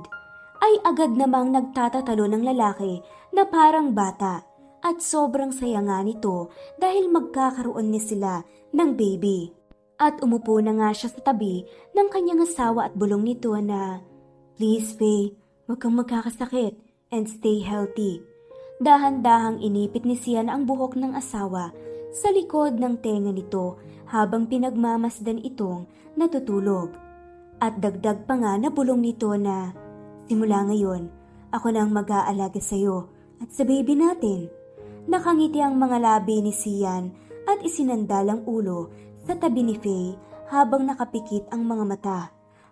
ay 0.62 0.78
agad 0.84 1.16
namang 1.16 1.50
nagtatatalo 1.50 2.28
ng 2.28 2.42
lalaki 2.44 3.00
na 3.32 3.48
parang 3.48 3.96
bata 3.96 4.44
at 4.84 5.00
sobrang 5.00 5.50
saya 5.50 5.80
nga 5.80 6.04
nito 6.04 6.52
dahil 6.76 7.08
magkakaroon 7.08 7.88
ni 7.88 7.98
sila 7.98 8.44
ng 8.76 8.90
baby. 8.94 9.55
At 9.96 10.20
umupo 10.20 10.60
na 10.60 10.76
nga 10.76 10.92
siya 10.92 11.08
sa 11.08 11.20
tabi 11.32 11.64
ng 11.96 12.08
kanyang 12.12 12.44
asawa 12.44 12.92
at 12.92 12.94
bulong 12.96 13.24
nito 13.24 13.56
na 13.56 14.04
Please, 14.56 14.92
Faye, 14.96 15.32
huwag 15.64 15.80
kang 15.80 15.96
magkakasakit 15.96 16.76
and 17.12 17.24
stay 17.28 17.64
healthy. 17.64 18.20
Dahan-dahang 18.76 19.64
inipit 19.64 20.04
ni 20.04 20.16
Sian 20.20 20.52
ang 20.52 20.68
buhok 20.68 21.00
ng 21.00 21.16
asawa 21.16 21.72
sa 22.12 22.28
likod 22.28 22.76
ng 22.76 23.00
tenga 23.00 23.32
nito 23.32 23.80
habang 24.12 24.44
pinagmamasdan 24.44 25.40
itong 25.40 25.88
natutulog. 26.12 26.92
At 27.56 27.80
dagdag 27.80 28.28
pa 28.28 28.36
nga 28.36 28.60
na 28.60 28.68
bulong 28.68 29.00
nito 29.00 29.32
na, 29.32 29.72
Simula 30.28 30.60
ngayon, 30.68 31.08
ako 31.56 31.72
na 31.72 31.86
ang 31.86 31.92
mag-aalaga 31.96 32.60
sa 32.60 32.76
iyo 32.76 33.08
at 33.40 33.48
sa 33.48 33.64
baby 33.64 33.96
natin. 33.96 34.52
Nakangiti 35.08 35.62
ang 35.62 35.80
mga 35.80 36.02
labi 36.02 36.44
ni 36.44 36.52
Sian 36.52 37.14
at 37.46 37.62
isinandal 37.62 38.26
ang 38.26 38.40
ulo 38.44 38.90
sa 39.26 39.34
tabi 39.34 39.66
ni 39.66 39.74
Faye 39.74 40.14
habang 40.46 40.86
nakapikit 40.86 41.50
ang 41.50 41.66
mga 41.66 41.84
mata. 41.84 42.20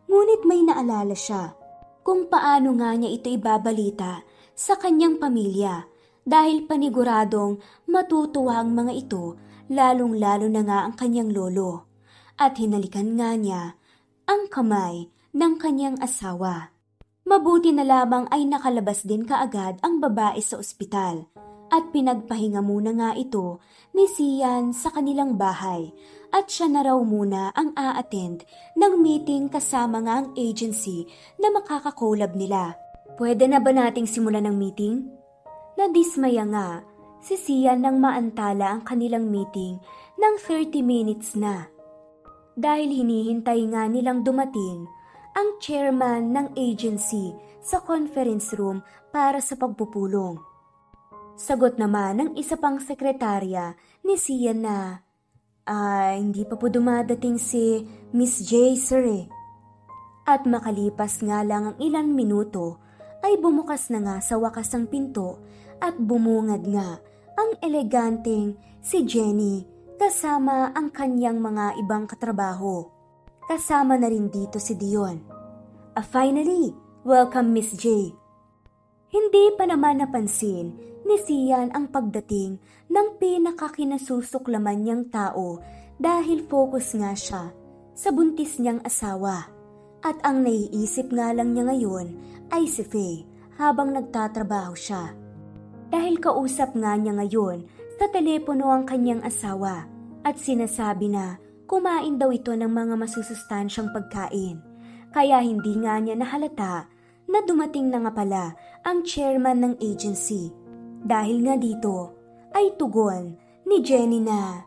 Ngunit 0.06 0.46
may 0.46 0.62
naalala 0.62 1.18
siya 1.18 1.58
kung 2.06 2.30
paano 2.30 2.78
nga 2.78 2.94
niya 2.94 3.10
ito 3.10 3.26
ibabalita 3.32 4.22
sa 4.54 4.78
kanyang 4.78 5.18
pamilya 5.18 5.82
dahil 6.22 6.64
paniguradong 6.70 7.58
matutuwa 7.90 8.62
ang 8.62 8.70
mga 8.72 8.92
ito 8.94 9.34
lalong-lalo 9.66 10.46
na 10.46 10.62
nga 10.62 10.78
ang 10.86 10.94
kanyang 10.94 11.34
lolo 11.34 11.90
at 12.38 12.54
hinalikan 12.60 13.16
nga 13.18 13.34
niya 13.34 13.62
ang 14.28 14.46
kamay 14.52 15.10
ng 15.34 15.54
kanyang 15.58 15.98
asawa. 15.98 16.70
Mabuti 17.24 17.72
na 17.72 17.88
lamang 17.88 18.28
ay 18.28 18.44
nakalabas 18.44 19.02
din 19.08 19.24
kaagad 19.24 19.80
ang 19.80 19.98
babae 19.98 20.38
sa 20.44 20.60
ospital 20.60 21.24
at 21.72 21.88
pinagpahinga 21.90 22.60
muna 22.60 22.92
nga 22.92 23.10
ito 23.16 23.64
ni 23.96 24.04
Sian 24.04 24.76
sa 24.76 24.92
kanilang 24.92 25.40
bahay 25.40 25.90
at 26.34 26.50
siya 26.50 26.66
na 26.66 26.82
raw 26.82 26.98
muna 26.98 27.54
ang 27.54 27.70
a-attend 27.78 28.42
ng 28.74 28.98
meeting 28.98 29.46
kasama 29.46 30.02
nga 30.02 30.18
ang 30.18 30.34
agency 30.34 31.06
na 31.38 31.54
makakakolab 31.54 32.34
nila. 32.34 32.74
Pwede 33.14 33.46
na 33.46 33.62
ba 33.62 33.70
nating 33.70 34.10
simulan 34.10 34.50
ng 34.50 34.58
meeting? 34.58 35.06
Nadismaya 35.78 36.42
nga 36.50 36.68
si 37.22 37.38
Sia 37.38 37.78
nang 37.78 38.02
maantala 38.02 38.74
ang 38.74 38.82
kanilang 38.82 39.30
meeting 39.30 39.78
ng 40.18 40.34
30 40.42 40.82
minutes 40.82 41.38
na. 41.38 41.70
Dahil 42.58 42.90
hinihintay 42.90 43.70
nga 43.70 43.86
nilang 43.86 44.26
dumating 44.26 44.90
ang 45.38 45.48
chairman 45.62 46.34
ng 46.34 46.46
agency 46.58 47.30
sa 47.62 47.78
conference 47.78 48.50
room 48.58 48.82
para 49.14 49.38
sa 49.38 49.54
pagpupulong. 49.54 50.38
Sagot 51.34 51.78
naman 51.78 52.18
ng 52.18 52.30
isa 52.38 52.58
pang 52.58 52.78
sekretarya 52.78 53.74
ni 54.06 54.14
Sian 54.14 54.62
na, 54.62 55.02
Ah, 55.64 56.12
hindi 56.12 56.44
pa 56.44 56.60
po 56.60 56.68
dumadating 56.68 57.40
si 57.40 57.88
Miss 58.12 58.44
J, 58.44 58.76
sir 58.76 59.00
eh. 59.00 59.24
At 60.28 60.44
makalipas 60.44 61.24
nga 61.24 61.40
lang 61.40 61.72
ang 61.72 61.76
ilang 61.80 62.12
minuto, 62.12 62.76
ay 63.24 63.40
bumukas 63.40 63.88
na 63.88 64.04
nga 64.04 64.16
sa 64.20 64.36
wakas 64.36 64.76
ang 64.76 64.92
pinto 64.92 65.40
at 65.80 65.96
bumungad 65.96 66.68
nga 66.68 67.00
ang 67.40 67.50
eleganteng 67.64 68.60
si 68.84 69.08
Jenny 69.08 69.64
kasama 69.96 70.68
ang 70.76 70.92
kanyang 70.92 71.40
mga 71.40 71.80
ibang 71.80 72.04
katrabaho. 72.04 72.84
Kasama 73.48 73.96
na 73.96 74.12
rin 74.12 74.28
dito 74.28 74.60
si 74.60 74.76
Dion. 74.76 75.16
Ah, 75.96 76.04
finally, 76.04 76.76
welcome 77.08 77.56
Miss 77.56 77.72
J. 77.72 78.12
Hindi 79.08 79.44
pa 79.56 79.64
naman 79.64 80.04
napansin 80.04 80.93
ni 81.04 81.16
Sian 81.20 81.68
ang 81.76 81.92
pagdating 81.92 82.56
ng 82.88 83.08
pinakakinasusuklaman 83.20 84.84
niyang 84.84 85.04
tao 85.12 85.60
dahil 86.00 86.44
focus 86.48 86.96
nga 86.96 87.12
siya 87.12 87.52
sa 87.94 88.08
buntis 88.10 88.58
niyang 88.58 88.82
asawa. 88.82 89.48
At 90.04 90.20
ang 90.20 90.44
naiisip 90.44 91.08
nga 91.12 91.32
lang 91.32 91.56
niya 91.56 91.64
ngayon 91.68 92.06
ay 92.52 92.68
si 92.68 92.84
Faye 92.84 93.24
habang 93.56 93.94
nagtatrabaho 93.94 94.76
siya. 94.76 95.16
Dahil 95.88 96.20
kausap 96.20 96.76
nga 96.76 96.92
niya 96.98 97.16
ngayon 97.16 97.64
sa 97.96 98.10
telepono 98.10 98.68
ang 98.68 98.84
kanyang 98.84 99.22
asawa 99.24 99.86
at 100.26 100.36
sinasabi 100.36 101.08
na 101.08 101.38
kumain 101.70 102.20
daw 102.20 102.28
ito 102.34 102.52
ng 102.52 102.68
mga 102.68 102.94
masusustansyang 103.00 103.94
pagkain. 103.94 104.60
Kaya 105.14 105.40
hindi 105.40 105.78
nga 105.78 105.96
niya 106.02 106.18
nahalata 106.18 106.90
na 107.30 107.38
dumating 107.46 107.88
na 107.88 108.04
nga 108.04 108.12
pala 108.12 108.44
ang 108.82 109.06
chairman 109.06 109.62
ng 109.62 109.74
agency. 109.80 110.52
Dahil 111.04 111.44
nga 111.44 111.60
dito 111.60 112.16
ay 112.56 112.80
tugon 112.80 113.36
ni 113.68 113.84
Jenny 113.84 114.24
na, 114.24 114.64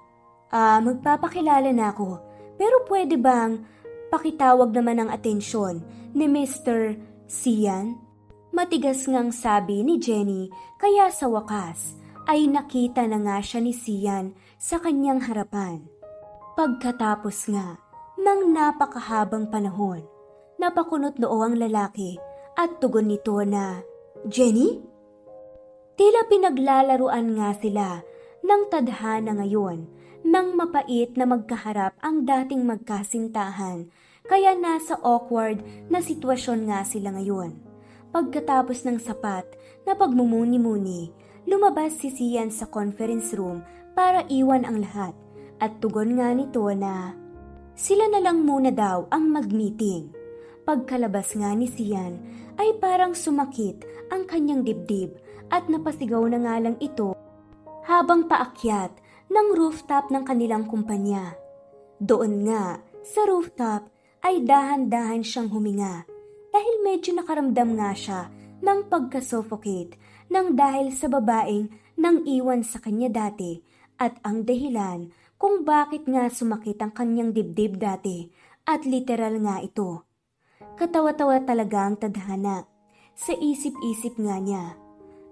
Ah, 0.47 0.79
magpapakilala 0.79 1.75
na 1.75 1.91
ako 1.91 2.23
pero 2.55 2.87
pwede 2.87 3.19
bang 3.19 3.67
pakitawag 4.07 4.71
naman 4.71 5.03
ang 5.03 5.09
atensyon 5.11 5.83
ni 6.15 6.23
Mr. 6.23 6.95
Sian? 7.27 7.99
Matigas 8.55 9.03
ngang 9.05 9.35
sabi 9.35 9.83
ni 9.83 9.99
Jenny 9.99 10.47
kaya 10.79 11.11
sa 11.11 11.27
wakas 11.27 11.99
ay 12.31 12.47
nakita 12.47 13.03
na 13.05 13.19
nga 13.19 13.37
siya 13.43 13.59
ni 13.59 13.75
Sian 13.75 14.31
sa 14.55 14.79
kanyang 14.79 15.19
harapan. 15.27 15.83
Pagkatapos 16.55 17.51
nga 17.51 17.77
ng 18.17 18.49
napakahabang 18.55 19.51
panahon, 19.51 20.01
napakunot 20.57 21.19
noo 21.19 21.43
ang 21.43 21.59
lalaki 21.59 22.17
at 22.57 22.79
tugon 22.81 23.11
nito 23.11 23.37
na, 23.43 23.83
Jenny? 24.25 24.81
Tila 26.17 26.33
pinaglalaruan 26.33 27.37
nga 27.37 27.53
sila 27.53 28.01
ng 28.41 28.73
tadhana 28.73 29.37
ngayon 29.37 29.85
nang 30.25 30.57
mapait 30.57 31.13
na 31.13 31.29
magkaharap 31.29 31.93
ang 32.01 32.25
dating 32.25 32.65
magkasintahan 32.65 33.85
kaya 34.25 34.57
nasa 34.57 34.97
awkward 35.05 35.61
na 35.93 36.01
sitwasyon 36.01 36.73
nga 36.73 36.81
sila 36.81 37.13
ngayon. 37.13 37.61
Pagkatapos 38.09 38.81
ng 38.89 38.97
sapat 38.97 39.45
na 39.85 39.93
pagmumuni-muni, 39.93 41.13
lumabas 41.45 42.01
si 42.01 42.09
Sian 42.09 42.49
sa 42.49 42.65
conference 42.65 43.37
room 43.37 43.61
para 43.93 44.25
iwan 44.25 44.65
ang 44.65 44.81
lahat 44.81 45.13
at 45.61 45.77
tugon 45.77 46.17
nga 46.17 46.33
nito 46.33 46.65
na 46.73 47.13
sila 47.77 48.09
na 48.09 48.25
lang 48.25 48.41
muna 48.41 48.73
daw 48.73 49.05
ang 49.13 49.29
mag-meeting. 49.29 50.09
Pagkalabas 50.65 51.37
nga 51.37 51.53
ni 51.53 51.69
Sian 51.69 52.17
ay 52.57 52.73
parang 52.81 53.13
sumakit 53.13 53.85
ang 54.09 54.25
kanyang 54.25 54.65
dibdib 54.65 55.26
at 55.53 55.67
napasigaw 55.71 56.23
na 56.27 56.39
nga 56.43 56.55
lang 56.59 56.75
ito 56.83 57.15
habang 57.87 58.27
paakyat 58.27 58.91
ng 59.31 59.47
rooftop 59.55 60.11
ng 60.11 60.23
kanilang 60.27 60.67
kumpanya. 60.67 61.35
Doon 62.03 62.47
nga, 62.47 62.83
sa 63.03 63.23
rooftop, 63.25 63.87
ay 64.27 64.43
dahan-dahan 64.43 65.23
siyang 65.23 65.47
huminga 65.47 66.03
dahil 66.51 66.75
medyo 66.83 67.15
nakaramdam 67.15 67.79
nga 67.79 67.91
siya 67.95 68.21
ng 68.59 68.91
pagka-suffocate 68.91 69.95
nang 70.27 70.57
dahil 70.57 70.91
sa 70.91 71.07
babaeng 71.07 71.71
nang 71.95 72.27
iwan 72.27 72.61
sa 72.65 72.83
kanya 72.83 73.07
dati 73.07 73.63
at 73.97 74.19
ang 74.27 74.43
dahilan 74.43 75.09
kung 75.37 75.63
bakit 75.63 76.05
nga 76.09 76.27
sumakit 76.27 76.81
ang 76.81 76.91
kanyang 76.91 77.31
dibdib 77.31 77.77
dati 77.77 78.27
at 78.67 78.83
literal 78.83 79.37
nga 79.41 79.61
ito. 79.63 80.03
Katawa-tawa 80.77 81.41
talaga 81.45 81.89
ang 81.89 81.95
tadhana. 81.97 82.65
Sa 83.17 83.33
isip-isip 83.33 84.13
nga 84.21 84.37
niya. 84.37 84.77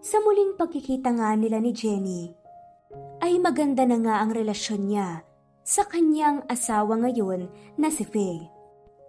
Sa 0.05 0.21
muling 0.21 0.53
pagkikita 0.53 1.17
nga 1.17 1.33
nila 1.33 1.57
ni 1.57 1.73
Jenny, 1.73 2.29
ay 3.25 3.41
maganda 3.41 3.89
na 3.89 3.97
nga 3.97 4.21
ang 4.21 4.37
relasyon 4.37 4.85
niya 4.85 5.25
sa 5.65 5.81
kanyang 5.81 6.45
asawa 6.45 6.93
ngayon 7.01 7.49
na 7.73 7.89
si 7.89 8.05
Faye. 8.05 8.45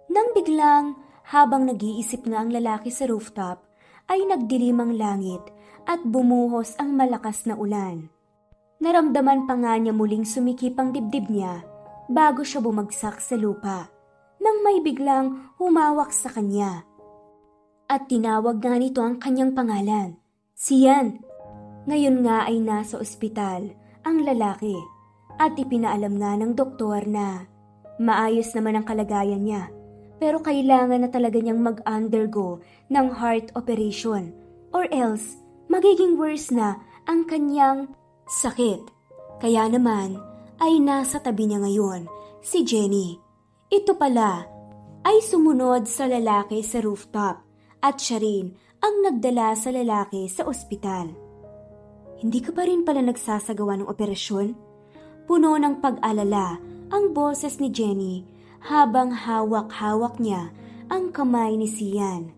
Nang 0.09 0.33
biglang, 0.33 0.97
habang 1.29 1.69
nag-iisip 1.69 2.25
nga 2.25 2.41
ang 2.41 2.49
lalaki 2.49 2.89
sa 2.89 3.05
rooftop, 3.05 3.61
ay 4.09 4.25
nagdilim 4.25 4.81
ang 4.81 4.97
langit 4.97 5.45
at 5.85 6.01
bumuhos 6.01 6.73
ang 6.81 6.97
malakas 6.97 7.45
na 7.45 7.53
ulan. 7.53 8.09
Naramdaman 8.81 9.45
pa 9.45 9.53
nga 9.53 9.77
niya 9.77 9.93
muling 9.93 10.25
sumikip 10.25 10.81
ang 10.81 10.97
dibdib 10.97 11.29
niya 11.29 11.61
bago 12.09 12.41
siya 12.41 12.57
bumagsak 12.57 13.21
sa 13.21 13.37
lupa 13.37 13.85
nang 14.41 14.65
may 14.65 14.81
biglang 14.81 15.53
humawak 15.61 16.09
sa 16.09 16.33
kanya. 16.33 16.89
At 17.85 18.09
tinawag 18.09 18.65
nga 18.65 18.81
nito 18.81 19.05
ang 19.05 19.21
kanyang 19.21 19.53
pangalan, 19.53 20.17
Sian. 20.57 21.21
Ngayon 21.85 22.25
nga 22.25 22.49
ay 22.49 22.57
nasa 22.57 22.97
ospital 22.97 23.77
ang 24.01 24.25
lalaki 24.25 24.73
at 25.37 25.53
ipinaalam 25.53 26.17
nga 26.17 26.33
ng 26.33 26.57
doktor 26.57 27.05
na 27.05 27.45
maayos 28.01 28.57
naman 28.57 28.73
ang 28.73 28.85
kalagayan 28.89 29.45
niya 29.45 29.69
pero 30.17 30.41
kailangan 30.41 31.05
na 31.05 31.09
talaga 31.13 31.37
niyang 31.37 31.61
mag-undergo 31.61 32.57
ng 32.89 33.05
heart 33.21 33.53
operation 33.53 34.33
or 34.73 34.89
else 34.89 35.37
magiging 35.69 36.17
worse 36.17 36.49
na 36.49 36.81
ang 37.05 37.29
kanyang 37.29 37.93
sakit. 38.25 38.81
Kaya 39.37 39.69
naman 39.69 40.17
ay 40.57 40.81
nasa 40.81 41.21
tabi 41.21 41.53
niya 41.53 41.61
ngayon 41.61 42.09
si 42.41 42.65
Jenny. 42.65 43.21
Ito 43.69 43.93
pala 43.93 44.49
ay 45.05 45.21
sumunod 45.21 45.85
sa 45.85 46.09
lalaki 46.09 46.65
sa 46.65 46.81
rooftop 46.81 47.45
at 47.85 48.01
siya 48.01 48.17
rin 48.17 48.57
ang 48.87 49.03
nagdala 49.03 49.51
sa 49.59 49.67
lalaki 49.67 50.31
sa 50.31 50.47
ospital. 50.47 51.11
Hindi 52.23 52.39
ka 52.39 52.55
pa 52.55 52.63
rin 52.63 52.87
pala 52.87 53.03
nagsasagawa 53.03 53.83
ng 53.83 53.87
operasyon? 53.91 54.55
Puno 55.27 55.59
ng 55.59 55.83
pag-alala 55.83 56.55
ang 56.87 57.11
boses 57.11 57.59
ni 57.59 57.67
Jenny 57.67 58.23
habang 58.63 59.11
hawak-hawak 59.11 60.23
niya 60.23 60.55
ang 60.87 61.11
kamay 61.11 61.59
ni 61.59 61.67
Sian. 61.67 62.31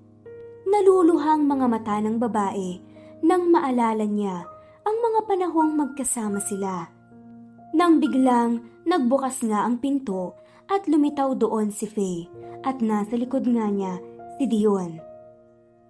Naluluhang 0.66 1.46
mga 1.46 1.66
mata 1.70 2.02
ng 2.02 2.18
babae 2.18 2.82
nang 3.22 3.54
maalala 3.54 4.10
niya 4.10 4.42
ang 4.90 4.98
mga 5.06 5.20
panahong 5.30 5.78
magkasama 5.78 6.42
sila. 6.42 6.90
Nang 7.78 8.02
biglang 8.02 8.66
nagbukas 8.90 9.46
nga 9.46 9.70
ang 9.70 9.78
pinto 9.78 10.34
at 10.66 10.90
lumitaw 10.90 11.38
doon 11.38 11.70
si 11.70 11.86
Faye 11.86 12.26
at 12.66 12.82
nasa 12.82 13.14
likod 13.14 13.46
nga 13.46 13.70
niya 13.70 14.02
si 14.42 14.50
Dion. 14.50 15.09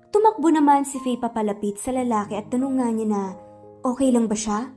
Tumakbo 0.10 0.50
naman 0.50 0.90
si 0.90 0.98
Faye 1.06 1.22
papalapit 1.22 1.78
sa 1.78 1.94
lalaki 1.94 2.34
at 2.34 2.50
tanong 2.50 2.82
nga 2.82 2.88
niya 2.90 3.08
na 3.10 3.24
okay 3.86 4.10
lang 4.10 4.26
ba 4.26 4.34
siya? 4.34 4.74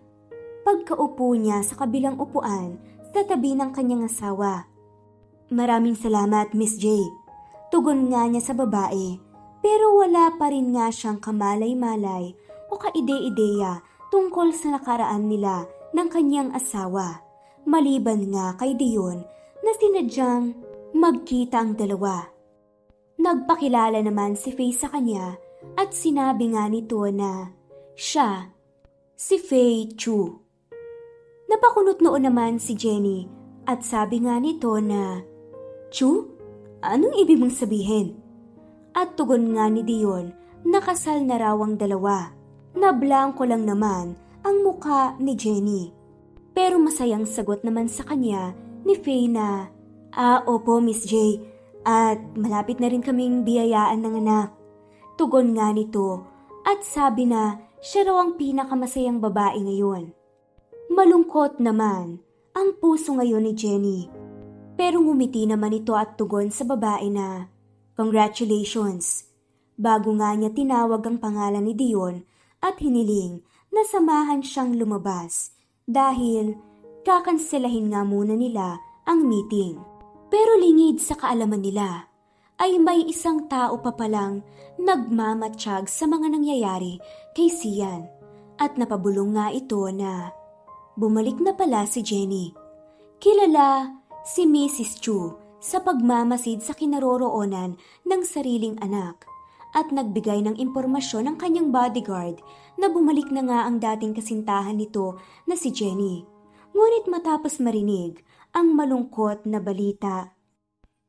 Pagkaupo 0.62 1.32
niya 1.32 1.64
sa 1.64 1.74
kabilang 1.80 2.20
upuan 2.20 2.76
sa 3.12 3.24
tabi 3.24 3.56
ng 3.56 3.72
kanyang 3.72 4.04
asawa. 4.04 4.68
Maraming 5.48 5.96
salamat, 5.96 6.52
Miss 6.52 6.76
J. 6.76 7.00
Tugon 7.72 8.12
nga 8.12 8.28
niya 8.28 8.44
sa 8.44 8.54
babae, 8.56 9.16
pero 9.64 9.96
wala 9.96 10.32
pa 10.36 10.52
rin 10.52 10.76
nga 10.76 10.92
siyang 10.92 11.20
kamalay-malay 11.20 12.36
o 12.68 12.76
kaide-ideya 12.76 13.80
tungkol 14.12 14.52
sa 14.52 14.76
nakaraan 14.76 15.28
nila 15.28 15.64
ng 15.96 16.08
kanyang 16.12 16.52
asawa. 16.52 17.24
Maliban 17.64 18.28
nga 18.32 18.52
kay 18.60 18.76
Dion 18.76 19.24
na 19.64 19.72
sinadyang 19.80 20.52
magkita 20.92 21.56
ang 21.62 21.72
dalawa. 21.72 22.28
Nagpakilala 23.22 24.02
naman 24.02 24.34
si 24.34 24.50
Faye 24.50 24.74
sa 24.74 24.90
kanya 24.90 25.38
at 25.78 25.94
sinabi 25.94 26.50
nga 26.50 26.66
nito 26.66 27.06
na 27.14 27.54
siya, 27.94 28.50
si 29.14 29.38
Faye 29.38 29.94
Chu. 29.94 30.26
Napakunot 31.46 32.02
noon 32.02 32.26
naman 32.26 32.58
si 32.58 32.74
Jenny 32.74 33.30
at 33.70 33.86
sabi 33.86 34.26
nga 34.26 34.42
nito 34.42 34.74
na, 34.82 35.22
Chu, 35.94 36.34
anong 36.82 37.14
ibig 37.22 37.38
mong 37.38 37.54
sabihin? 37.54 38.18
At 38.90 39.14
tugon 39.14 39.54
nga 39.54 39.70
ni 39.70 39.86
Dion, 39.86 40.34
nakasal 40.66 41.22
na 41.22 41.38
raw 41.38 41.54
ang 41.62 41.78
dalawa. 41.78 42.34
Nablangko 42.74 43.46
lang 43.46 43.62
naman 43.62 44.18
ang 44.42 44.56
muka 44.66 45.14
ni 45.22 45.38
Jenny. 45.38 45.94
Pero 46.58 46.82
masayang 46.82 47.30
sagot 47.30 47.62
naman 47.62 47.86
sa 47.86 48.02
kanya 48.02 48.50
ni 48.82 48.98
Faye 48.98 49.30
na, 49.30 49.70
Ah, 50.12 50.44
opo, 50.44 50.76
Miss 50.82 51.08
J. 51.08 51.40
At 51.82 52.18
malapit 52.38 52.78
na 52.78 52.86
rin 52.86 53.02
kaming 53.02 53.42
biyayaan 53.42 54.00
ng 54.02 54.14
anak. 54.22 54.54
Tugon 55.18 55.54
nga 55.58 55.74
nito 55.74 56.22
at 56.62 56.86
sabi 56.86 57.26
na 57.26 57.58
siya 57.82 58.06
raw 58.06 58.22
ang 58.22 58.38
pinakamasayang 58.38 59.18
babae 59.18 59.58
ngayon. 59.58 60.14
Malungkot 60.94 61.58
naman 61.58 62.22
ang 62.54 62.68
puso 62.78 63.18
ngayon 63.18 63.42
ni 63.42 63.52
Jenny. 63.58 64.00
Pero 64.78 65.02
ngumiti 65.02 65.44
naman 65.44 65.74
ito 65.74 65.98
at 65.98 66.14
tugon 66.14 66.48
sa 66.54 66.62
babae 66.62 67.10
na, 67.10 67.50
Congratulations! 67.98 69.28
Bago 69.76 70.14
nga 70.16 70.32
niya 70.38 70.54
tinawag 70.54 71.02
ang 71.04 71.18
pangalan 71.18 71.64
ni 71.66 71.74
Dion 71.74 72.22
at 72.62 72.78
hiniling 72.78 73.42
na 73.74 73.82
samahan 73.82 74.44
siyang 74.44 74.78
lumabas 74.78 75.52
dahil 75.88 76.54
kakanselahin 77.02 77.90
nga 77.90 78.06
muna 78.06 78.38
nila 78.38 78.78
ang 79.08 79.26
meeting. 79.26 79.80
Pero 80.32 80.56
lingid 80.56 80.96
sa 80.96 81.12
kaalaman 81.12 81.60
nila 81.60 82.08
ay 82.56 82.80
may 82.80 83.04
isang 83.04 83.52
tao 83.52 83.76
pa 83.84 83.92
palang 83.92 84.40
nagmamatsyag 84.80 85.84
sa 85.92 86.08
mga 86.08 86.32
nangyayari 86.32 86.96
kay 87.36 87.52
Sian 87.52 88.08
at 88.56 88.80
napabulong 88.80 89.36
nga 89.36 89.52
ito 89.52 89.84
na 89.92 90.32
bumalik 90.96 91.36
na 91.36 91.52
pala 91.52 91.84
si 91.84 92.00
Jenny. 92.00 92.48
Kilala 93.20 93.92
si 94.24 94.48
Mrs. 94.48 95.04
Chu 95.04 95.36
sa 95.60 95.84
pagmamasid 95.84 96.64
sa 96.64 96.72
kinaroroonan 96.72 97.76
ng 98.08 98.22
sariling 98.24 98.80
anak 98.80 99.28
at 99.76 99.92
nagbigay 99.92 100.40
ng 100.48 100.56
impormasyon 100.56 101.28
ng 101.28 101.36
kanyang 101.36 101.68
bodyguard 101.68 102.40
na 102.80 102.88
bumalik 102.88 103.28
na 103.28 103.44
nga 103.44 103.68
ang 103.68 103.76
dating 103.76 104.16
kasintahan 104.16 104.80
nito 104.80 105.20
na 105.44 105.60
si 105.60 105.68
Jenny. 105.68 106.24
Ngunit 106.72 107.04
matapos 107.12 107.60
marinig 107.60 108.24
ang 108.52 108.76
malungkot 108.76 109.48
na 109.48 109.64
balita, 109.64 110.36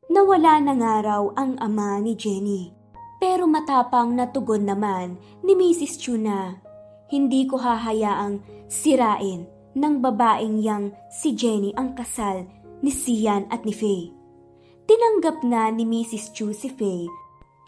nawala 0.07 0.63
na 0.63 0.79
nga 0.79 0.93
raw 1.03 1.23
ang 1.35 1.59
ama 1.59 1.99
ni 1.99 2.15
Jenny. 2.15 2.71
Pero 3.19 3.47
matapang 3.51 4.15
na 4.15 4.31
tugon 4.31 4.63
naman 4.63 5.19
ni 5.43 5.51
Mrs. 5.51 5.99
Chu 5.99 6.15
na, 6.15 6.59
hindi 7.11 7.43
ko 7.43 7.59
hahayaang 7.59 8.39
sirain 8.71 9.43
ng 9.75 9.95
babaeng 9.99 10.59
yang 10.63 10.95
si 11.11 11.35
Jenny 11.35 11.75
ang 11.75 11.99
kasal 11.99 12.47
ni 12.79 12.91
Sian 12.91 13.43
at 13.51 13.67
ni 13.67 13.75
Faye. 13.75 14.15
Tinanggap 14.87 15.43
na 15.43 15.67
ni 15.67 15.83
Mrs. 15.83 16.31
Chu 16.31 16.55
si 16.55 16.71
Faye 16.71 17.11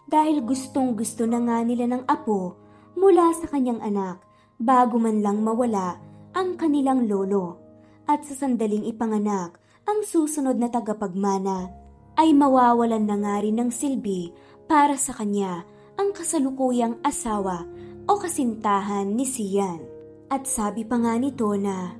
dahil 0.08 0.40
gustong 0.40 0.96
gusto 0.96 1.28
na 1.28 1.36
nga 1.44 1.60
nila 1.60 1.84
ng 1.84 2.08
apo 2.08 2.56
mula 2.96 3.32
sa 3.36 3.44
kanyang 3.52 3.84
anak 3.84 4.24
bago 4.56 4.96
man 4.96 5.20
lang 5.20 5.44
mawala 5.44 6.00
ang 6.32 6.56
kanilang 6.56 7.04
lolo. 7.04 7.60
At 8.06 8.22
sa 8.22 8.38
sandaling 8.38 8.86
ipanganak, 8.86 9.58
ang 9.86 10.02
susunod 10.02 10.58
na 10.58 10.66
tagapagmana 10.66 11.70
ay 12.18 12.34
mawawalan 12.34 13.06
na 13.06 13.16
nga 13.22 13.34
rin 13.38 13.62
ng 13.62 13.70
silbi 13.70 14.34
para 14.66 14.98
sa 14.98 15.14
kanya 15.14 15.62
ang 15.94 16.10
kasalukuyang 16.10 16.98
asawa 17.06 17.62
o 18.10 18.12
kasintahan 18.18 19.06
ni 19.14 19.22
Sian. 19.22 19.78
At 20.26 20.50
sabi 20.50 20.82
pa 20.82 20.98
nga 20.98 21.14
nito 21.14 21.54
na, 21.54 21.94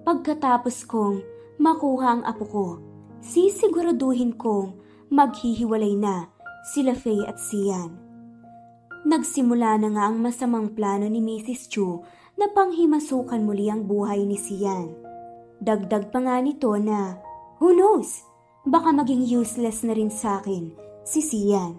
Pagkatapos 0.00 0.88
kong 0.88 1.20
makuha 1.60 2.08
ang 2.18 2.22
apo 2.24 2.44
ko, 2.48 2.66
sisiguraduhin 3.20 4.40
kong 4.40 4.80
maghihiwalay 5.12 5.92
na 5.92 6.24
sila 6.72 6.96
Faye 6.96 7.28
at 7.28 7.36
Sian. 7.36 8.00
Nagsimula 9.04 9.76
na 9.80 9.88
nga 9.92 10.08
ang 10.08 10.20
masamang 10.20 10.72
plano 10.72 11.04
ni 11.04 11.20
Mrs. 11.20 11.68
Chu 11.68 12.00
na 12.40 12.48
panghimasukan 12.52 13.44
muli 13.44 13.68
ang 13.68 13.84
buhay 13.84 14.24
ni 14.24 14.40
Sian. 14.40 14.99
Dagdag 15.60 16.08
pa 16.08 16.18
nga 16.24 16.40
nito 16.40 16.72
na, 16.80 17.20
who 17.60 17.76
knows, 17.76 18.24
baka 18.64 18.96
maging 18.96 19.28
useless 19.28 19.84
na 19.84 19.92
rin 19.92 20.08
sa 20.08 20.40
akin 20.40 20.72
si 21.04 21.20
Sian. 21.20 21.76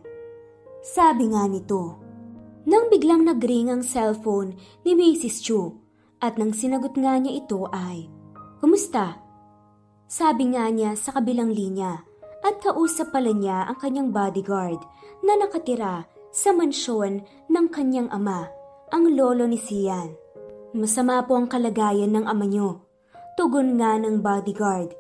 Sabi 0.85 1.33
nga 1.33 1.49
nito, 1.49 1.97
nang 2.69 2.93
biglang 2.93 3.25
nagring 3.25 3.73
ang 3.73 3.81
cellphone 3.81 4.53
ni 4.85 4.93
Mrs. 4.93 5.41
Chu 5.41 5.81
at 6.21 6.37
nang 6.37 6.53
sinagot 6.53 6.93
nga 6.93 7.17
niya 7.17 7.41
ito 7.41 7.65
ay, 7.73 8.05
Kumusta? 8.61 9.17
Sabi 10.05 10.53
nga 10.53 10.69
niya 10.69 10.93
sa 10.93 11.17
kabilang 11.17 11.49
linya 11.49 12.05
at 12.45 12.61
kausap 12.61 13.09
pala 13.09 13.33
niya 13.33 13.65
ang 13.65 13.81
kanyang 13.81 14.13
bodyguard 14.13 14.77
na 15.25 15.33
nakatira 15.41 16.05
sa 16.29 16.53
mansyon 16.53 17.25
ng 17.49 17.65
kanyang 17.73 18.09
ama, 18.13 18.45
ang 18.93 19.09
lolo 19.09 19.49
ni 19.49 19.57
Sian. 19.57 20.13
Masama 20.77 21.25
po 21.25 21.33
ang 21.33 21.49
kalagayan 21.49 22.13
ng 22.13 22.29
ama 22.29 22.45
niyo. 22.45 22.90
Tugon 23.39 23.79
nga 23.79 23.95
ng 23.95 24.19
bodyguard. 24.19 24.91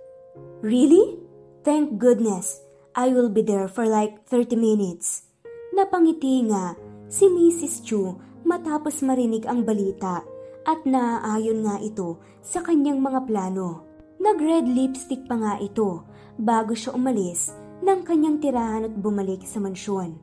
Really? 0.63 1.19
Thank 1.67 1.99
goodness. 1.99 2.63
I 2.95 3.11
will 3.11 3.27
be 3.27 3.43
there 3.43 3.67
for 3.67 3.83
like 3.83 4.23
30 4.27 4.55
minutes. 4.55 5.27
Napangiti 5.75 6.47
nga 6.47 6.75
si 7.11 7.27
Mrs. 7.27 7.83
Chu 7.83 8.15
matapos 8.47 9.03
marinig 9.03 9.43
ang 9.47 9.67
balita 9.67 10.23
at 10.63 10.79
naaayon 10.87 11.63
nga 11.67 11.75
ito 11.83 12.23
sa 12.39 12.63
kanyang 12.63 13.03
mga 13.03 13.27
plano. 13.27 13.83
Nag-red 14.21 14.67
lipstick 14.69 15.27
pa 15.27 15.35
nga 15.35 15.53
ito 15.59 16.07
bago 16.39 16.71
siya 16.71 16.95
umalis 16.95 17.51
ng 17.81 17.99
kanyang 18.05 18.37
tirahan 18.39 18.87
at 18.87 18.95
bumalik 18.95 19.43
sa 19.43 19.59
mansyon. 19.59 20.15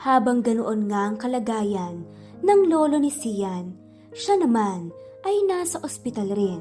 Habang 0.00 0.44
ganoon 0.44 0.88
nga 0.92 1.08
ang 1.08 1.16
kalagayan 1.16 2.04
ng 2.40 2.60
lolo 2.68 2.96
ni 3.00 3.12
Sian, 3.12 3.76
siya 4.12 4.40
naman 4.40 4.90
ay 5.24 5.44
nasa 5.46 5.78
ospital 5.84 6.32
rin. 6.32 6.60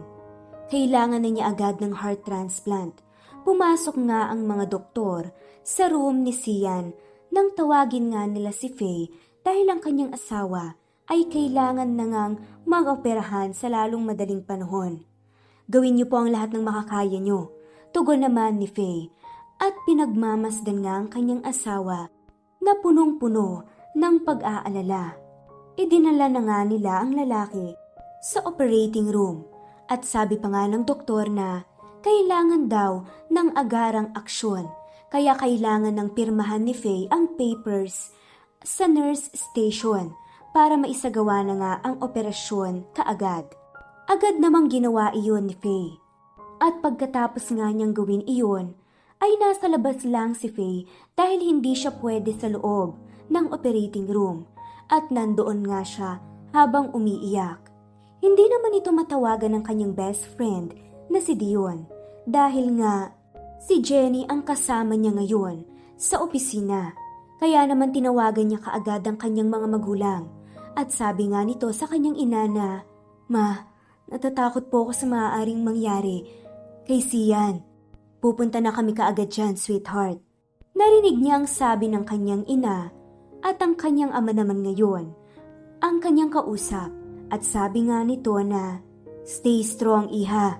Kailangan 0.69 1.25
na 1.25 1.29
niya 1.34 1.49
agad 1.49 1.82
ng 1.82 1.97
heart 1.97 2.21
transplant. 2.29 3.01
Pumasok 3.41 3.97
nga 4.05 4.29
ang 4.29 4.45
mga 4.45 4.69
doktor 4.69 5.34
sa 5.65 5.89
room 5.89 6.21
ni 6.21 6.29
Sian 6.29 6.93
nang 7.34 7.49
tawagin 7.58 8.13
nga 8.13 8.29
nila 8.29 8.53
si 8.53 8.69
Faye 8.69 9.10
dahil 9.41 9.65
ang 9.65 9.82
kanyang 9.82 10.13
asawa 10.13 10.77
ay 11.10 11.25
kailangan 11.25 11.89
na 11.97 12.05
ngang 12.05 12.34
mag-operahan 12.69 13.49
sa 13.49 13.65
lalong 13.65 14.05
madaling 14.05 14.45
panahon. 14.45 15.01
Gawin 15.65 15.97
niyo 15.97 16.05
po 16.05 16.21
ang 16.21 16.29
lahat 16.29 16.53
ng 16.53 16.62
makakaya 16.62 17.17
niyo. 17.17 17.49
Tugon 17.89 18.21
naman 18.21 18.62
ni 18.62 18.69
Faye 18.69 19.10
at 19.58 19.73
pinagmamasdan 19.89 20.86
nga 20.86 21.01
ang 21.01 21.10
kanyang 21.10 21.41
asawa 21.49 22.13
na 22.62 22.77
punong-puno 22.77 23.65
ng 23.97 24.15
pag-aalala. 24.21 25.17
Idinala 25.82 26.29
na 26.29 26.41
nga 26.45 26.60
nila 26.62 27.01
ang 27.01 27.17
lalaki 27.17 27.73
sa 28.21 28.45
operating 28.45 29.10
room 29.10 29.49
at 29.89 30.06
sabi 30.06 30.38
pa 30.38 30.47
nga 30.54 30.69
ng 30.69 30.86
doktor 30.86 31.28
na 31.28 31.65
kailangan 32.06 32.69
daw 32.69 33.04
ng 33.34 33.58
agarang 33.58 34.13
aksyon 34.15 34.69
kaya 35.10 35.34
kailangan 35.36 35.97
ng 35.97 36.10
pirmahan 36.13 36.62
ni 36.62 36.78
Faye 36.78 37.10
ang 37.10 37.34
papers 37.34 38.13
sa 38.62 38.86
nurse 38.86 39.34
station 39.34 40.13
para 40.54 40.78
maisagawa 40.78 41.41
na 41.41 41.56
nga 41.58 41.73
ang 41.86 41.95
operasyon 42.02 42.86
kaagad. 42.93 43.49
Agad 44.10 44.41
namang 44.41 44.69
ginawa 44.69 45.13
iyon 45.13 45.49
ni 45.49 45.56
Faye. 45.58 45.97
At 46.60 46.82
pagkatapos 46.84 47.54
nga 47.56 47.71
niyang 47.71 47.93
gawin 47.95 48.25
iyon, 48.28 48.75
ay 49.19 49.32
nasa 49.38 49.69
labas 49.69 50.04
lang 50.08 50.34
si 50.34 50.49
Faye 50.49 50.88
dahil 51.13 51.43
hindi 51.43 51.75
siya 51.75 51.93
pwede 51.99 52.34
sa 52.36 52.49
loob 52.49 52.97
ng 53.30 53.45
operating 53.54 54.10
room 54.10 54.47
at 54.89 55.08
nandoon 55.13 55.65
nga 55.69 55.82
siya 55.86 56.12
habang 56.52 56.89
umiiyak. 56.95 57.68
Hindi 58.19 58.45
naman 58.51 58.75
ito 58.75 58.91
matawagan 58.91 59.55
ng 59.55 59.63
kanyang 59.63 59.93
best 59.95 60.27
friend 60.36 60.75
na 61.08 61.23
si 61.23 61.39
Dion 61.39 61.88
dahil 62.27 62.75
nga 62.79 63.15
si 63.63 63.79
Jenny 63.79 64.27
ang 64.27 64.43
kasama 64.43 64.99
niya 64.99 65.15
ngayon 65.15 65.63
sa 65.95 66.19
opisina. 66.19 66.91
Kaya 67.39 67.63
naman 67.63 67.95
tinawagan 67.95 68.51
niya 68.51 68.60
kaagad 68.60 69.08
ang 69.08 69.15
kanyang 69.15 69.47
mga 69.47 69.67
magulang 69.71 70.23
at 70.75 70.91
sabi 70.91 71.32
nga 71.32 71.47
nito 71.47 71.71
sa 71.71 71.88
kanyang 71.88 72.19
ina 72.19 72.43
na, 72.51 72.67
Ma, 73.32 73.55
natatakot 74.12 74.67
po 74.67 74.88
ako 74.88 74.91
sa 74.91 75.05
maaaring 75.08 75.63
mangyari 75.63 76.27
kay 76.84 76.99
Sian. 76.99 77.63
Pupunta 78.19 78.60
na 78.60 78.75
kami 78.75 78.91
kaagad 78.91 79.32
dyan, 79.32 79.55
sweetheart. 79.55 80.19
Narinig 80.75 81.15
niya 81.23 81.39
ang 81.39 81.47
sabi 81.47 81.88
ng 81.88 82.03
kanyang 82.03 82.43
ina 82.51 82.91
at 83.39 83.63
ang 83.63 83.79
kanyang 83.79 84.12
ama 84.12 84.36
naman 84.36 84.60
ngayon, 84.67 85.15
ang 85.79 86.03
kanyang 86.03 86.27
kausap 86.27 86.91
at 87.30 87.42
sabi 87.46 87.89
nga 87.89 88.02
nito 88.02 88.36
na, 88.42 88.82
Stay 89.26 89.62
strong, 89.62 90.10
iha. 90.10 90.58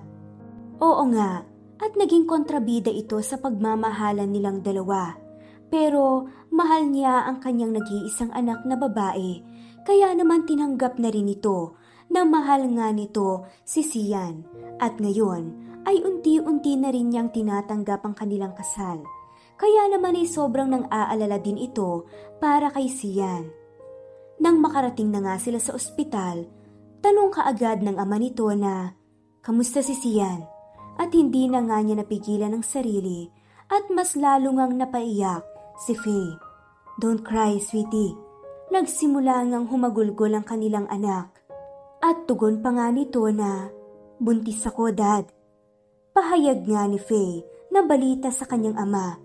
Oo 0.78 1.04
nga, 1.10 1.42
at 1.80 1.92
naging 1.98 2.30
kontrabida 2.30 2.94
ito 2.94 3.18
sa 3.26 3.42
pagmamahalan 3.42 4.30
nilang 4.30 4.62
dalawa. 4.62 5.18
Pero 5.74 6.30
mahal 6.54 6.90
niya 6.90 7.26
ang 7.26 7.42
kanyang 7.42 7.74
nag-iisang 7.74 8.30
anak 8.36 8.62
na 8.70 8.78
babae, 8.78 9.42
kaya 9.88 10.14
naman 10.14 10.46
tinanggap 10.46 11.02
na 11.02 11.10
rin 11.10 11.30
ito 11.32 11.74
na 12.14 12.26
mahal 12.26 12.66
nga 12.78 12.94
nito 12.94 13.48
si 13.66 13.82
Sian. 13.86 14.46
At 14.78 15.02
ngayon 15.02 15.70
ay 15.90 16.06
unti-unti 16.06 16.78
na 16.78 16.94
rin 16.94 17.10
niyang 17.10 17.34
tinatanggap 17.34 18.06
ang 18.06 18.14
kanilang 18.18 18.54
kasal. 18.54 19.02
Kaya 19.60 19.90
naman 19.92 20.18
ay 20.18 20.30
sobrang 20.30 20.70
nang 20.70 20.86
aalala 20.94 21.42
din 21.42 21.58
ito 21.58 22.06
para 22.38 22.70
kay 22.70 22.86
Sian. 22.90 23.50
Nang 24.40 24.62
makarating 24.64 25.12
na 25.12 25.20
nga 25.20 25.36
sila 25.36 25.60
sa 25.60 25.76
ospital, 25.76 26.48
tanong 27.02 27.34
kaagad 27.34 27.84
ng 27.84 27.98
ama 28.00 28.20
nito 28.20 28.48
na, 28.56 28.96
Kamusta 29.40 29.80
si 29.80 29.96
Sian? 29.96 30.44
At 31.00 31.16
hindi 31.16 31.48
na 31.48 31.64
nga 31.64 31.80
niya 31.80 32.04
napigilan 32.04 32.60
ang 32.60 32.66
sarili 32.66 33.32
at 33.72 33.88
mas 33.88 34.20
lalo 34.20 34.52
ngang 34.52 34.76
napaiyak 34.76 35.48
si 35.80 35.96
Faye. 35.96 36.36
Don't 37.00 37.24
cry, 37.24 37.56
sweetie. 37.64 38.12
Nagsimula 38.70 39.48
ngang 39.48 39.72
humagulgol 39.72 40.36
ang 40.36 40.44
kanilang 40.44 40.86
anak. 40.92 41.32
At 42.04 42.28
tugon 42.28 42.60
pa 42.60 42.76
nga 42.76 42.92
nito 42.92 43.24
na, 43.32 43.72
Buntis 44.20 44.68
ako, 44.68 44.92
Dad. 44.92 45.32
Pahayag 46.12 46.68
nga 46.68 46.84
ni 46.92 47.00
Faye 47.00 47.48
na 47.72 47.88
balita 47.88 48.28
sa 48.28 48.44
kanyang 48.44 48.76
ama. 48.76 49.16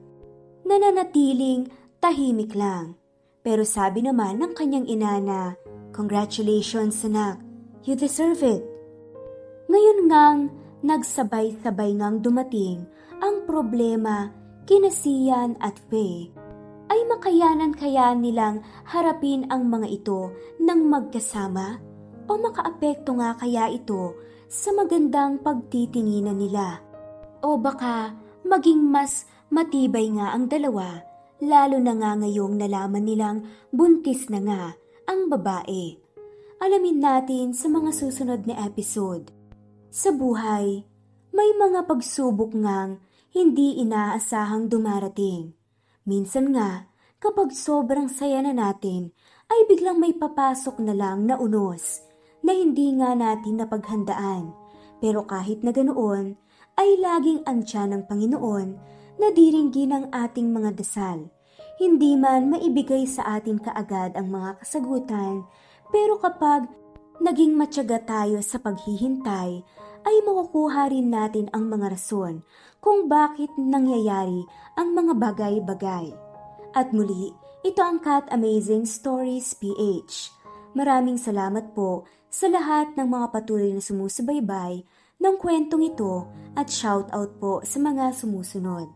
Nananatiling 0.63 1.67
tahimik 1.99 2.55
lang. 2.55 2.95
Pero 3.45 3.67
sabi 3.67 4.01
naman 4.01 4.41
ng 4.41 4.53
kanyang 4.57 4.87
ina 4.87 5.19
na, 5.19 5.41
Congratulations, 5.93 7.05
anak. 7.05 7.44
You 7.85 8.01
deserve 8.01 8.40
it. 8.40 8.64
Ngayon 9.68 9.99
ngang 10.09 10.40
nagsabay-sabay 10.81 12.01
ngang 12.01 12.25
dumating 12.25 12.88
ang 13.20 13.44
problema 13.44 14.33
kina 14.64 14.88
Sian 14.88 15.61
at 15.61 15.77
Faye 15.92 16.33
ay 16.88 17.01
makayanan 17.09 17.77
kaya 17.77 18.16
nilang 18.16 18.64
harapin 18.88 19.44
ang 19.53 19.68
mga 19.68 20.01
ito 20.01 20.33
ng 20.61 20.81
magkasama 20.88 21.77
o 22.25 22.33
makaapekto 22.40 23.20
nga 23.20 23.37
kaya 23.37 23.68
ito 23.68 24.16
sa 24.49 24.73
magandang 24.73 25.44
pagtitinginan 25.44 26.40
nila. 26.40 26.81
O 27.44 27.61
baka 27.61 28.16
maging 28.49 28.81
mas 28.81 29.29
matibay 29.53 30.09
nga 30.09 30.33
ang 30.33 30.49
dalawa, 30.49 31.05
lalo 31.44 31.77
na 31.81 31.92
nga 32.01 32.16
ngayong 32.16 32.57
nalaman 32.57 33.05
nilang 33.05 33.38
buntis 33.68 34.33
na 34.33 34.40
nga 34.40 34.62
ang 35.05 35.29
babae. 35.29 36.04
Alamin 36.64 36.96
natin 36.96 37.53
sa 37.53 37.68
mga 37.68 37.92
susunod 37.92 38.48
na 38.48 38.57
episode. 38.64 39.29
Sa 39.92 40.09
buhay, 40.09 40.81
may 41.29 41.50
mga 41.61 41.85
pagsubok 41.85 42.57
ngang 42.57 43.05
hindi 43.37 43.85
inaasahang 43.85 44.72
dumarating. 44.72 45.53
Minsan 46.09 46.57
nga, 46.57 46.88
kapag 47.20 47.53
sobrang 47.53 48.09
saya 48.09 48.40
na 48.40 48.57
natin, 48.57 49.12
ay 49.53 49.68
biglang 49.68 50.00
may 50.00 50.16
papasok 50.16 50.81
na 50.81 50.96
lang 50.96 51.29
na 51.29 51.37
unos 51.37 52.00
na 52.40 52.57
hindi 52.57 52.96
nga 52.96 53.12
natin 53.12 53.61
napaghandaan. 53.61 54.57
Pero 55.05 55.29
kahit 55.29 55.61
na 55.61 55.68
ganoon, 55.68 56.33
ay 56.81 56.96
laging 56.96 57.44
ansya 57.44 57.85
ng 57.92 58.09
Panginoon 58.09 58.68
na 59.20 59.29
diringgin 59.37 59.92
ang 59.92 60.09
ating 60.16 60.48
mga 60.48 60.81
dasal. 60.81 61.29
Hindi 61.77 62.16
man 62.16 62.48
maibigay 62.48 63.05
sa 63.05 63.37
atin 63.37 63.61
kaagad 63.61 64.16
ang 64.16 64.33
mga 64.33 64.64
kasagutan, 64.64 65.44
pero 65.92 66.20
kapag 66.20 66.68
naging 67.20 67.57
matyaga 67.57 68.01
tayo 68.03 68.40
sa 68.40 68.61
paghihintay, 68.61 69.64
ay 70.05 70.16
makukuha 70.25 70.92
rin 70.92 71.09
natin 71.09 71.49
ang 71.57 71.68
mga 71.73 71.97
rason 71.97 72.44
kung 72.85 73.09
bakit 73.09 73.49
nangyayari 73.57 74.44
ang 74.77 74.92
mga 74.92 75.16
bagay-bagay. 75.16 76.12
At 76.77 76.92
muli, 76.92 77.33
ito 77.64 77.81
ang 77.81 78.05
Cat 78.05 78.29
Amazing 78.29 78.85
Stories 78.85 79.57
PH. 79.57 80.37
Maraming 80.77 81.16
salamat 81.16 81.73
po 81.73 82.05
sa 82.29 82.51
lahat 82.51 82.92
ng 82.99 83.09
mga 83.09 83.27
patuloy 83.33 83.73
na 83.73 83.81
sumusubaybay 83.81 84.85
ng 85.23 85.35
kwentong 85.40 85.87
ito 85.87 86.29
at 86.59 86.68
shout 86.68 87.09
out 87.14 87.33
po 87.40 87.64
sa 87.64 87.81
mga 87.81 88.12
sumusunod. 88.12 88.90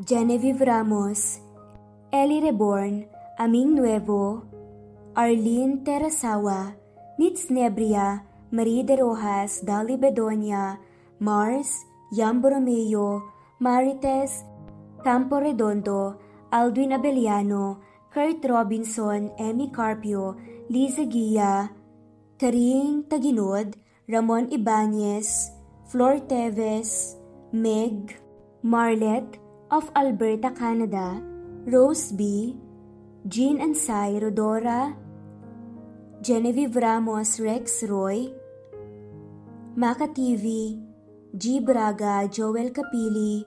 Genevieve 0.00 0.64
Ramos, 0.64 1.44
Ellie 2.08 2.40
Reborn, 2.40 3.04
Aming 3.36 3.76
Nuevo, 3.76 4.48
Arlene 5.16 5.82
Terasawa, 5.82 6.74
Nitz 7.18 7.50
Nebria, 7.50 8.22
Marie 8.52 8.84
de 8.84 8.96
Rojas, 8.96 9.60
Dali 9.64 9.98
Bedonia, 9.98 10.78
Mars, 11.18 11.84
Yam 12.12 12.40
Borromeo, 12.40 13.22
Marites, 13.58 14.44
Campo 15.02 15.40
Redondo, 15.40 16.16
Aldwin 16.52 16.92
Abeliano, 16.94 17.78
Kurt 18.12 18.44
Robinson, 18.44 19.30
Emmy 19.38 19.70
Carpio, 19.70 20.36
Liza 20.68 21.06
Gia, 21.06 21.70
Karing 22.38 23.04
Taginod, 23.10 23.74
Ramon 24.08 24.50
Ibanez, 24.52 25.50
Flor 25.88 26.20
Teves, 26.20 27.16
Meg, 27.52 28.16
Marlet 28.62 29.38
of 29.70 29.90
Alberta, 29.96 30.50
Canada, 30.50 31.20
Rose 31.66 32.12
B, 32.12 32.54
Jean 33.28 33.58
Ansay 33.60 34.18
Rodora, 34.18 34.96
Genevieve 36.22 36.76
Ramos 36.76 37.38
Rex 37.38 37.84
Roy, 37.84 38.32
Maka 39.76 40.08
TV, 40.08 40.80
G. 41.36 41.60
Braga, 41.60 42.26
Joel 42.32 42.70
Kapili, 42.70 43.44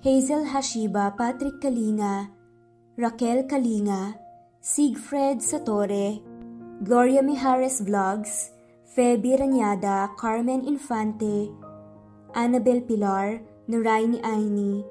Hazel 0.00 0.44
Hashiba, 0.46 1.16
Patrick 1.18 1.60
Kalinga, 1.60 2.30
Raquel 2.96 3.48
Kalinga, 3.48 4.14
Siegfried 4.60 5.40
Satore, 5.42 6.22
Gloria 6.84 7.20
Mijares 7.20 7.82
Vlogs, 7.82 8.50
Feby 8.96 9.40
Ranyada, 9.40 10.16
Carmen 10.16 10.62
Infante, 10.64 11.50
Annabel 12.36 12.80
Pilar, 12.82 13.40
Nuraini 13.68 14.22
Aini, 14.22 14.84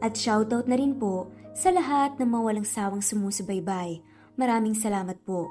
at 0.00 0.14
shoutout 0.14 0.66
na 0.66 0.76
rin 0.76 0.94
po 0.98 1.28
sa 1.56 1.72
lahat 1.72 2.20
ng 2.20 2.28
mawalang 2.28 2.68
sawang 2.68 3.00
sumusubaybay. 3.00 4.04
Maraming 4.36 4.76
salamat 4.76 5.16
po. 5.24 5.48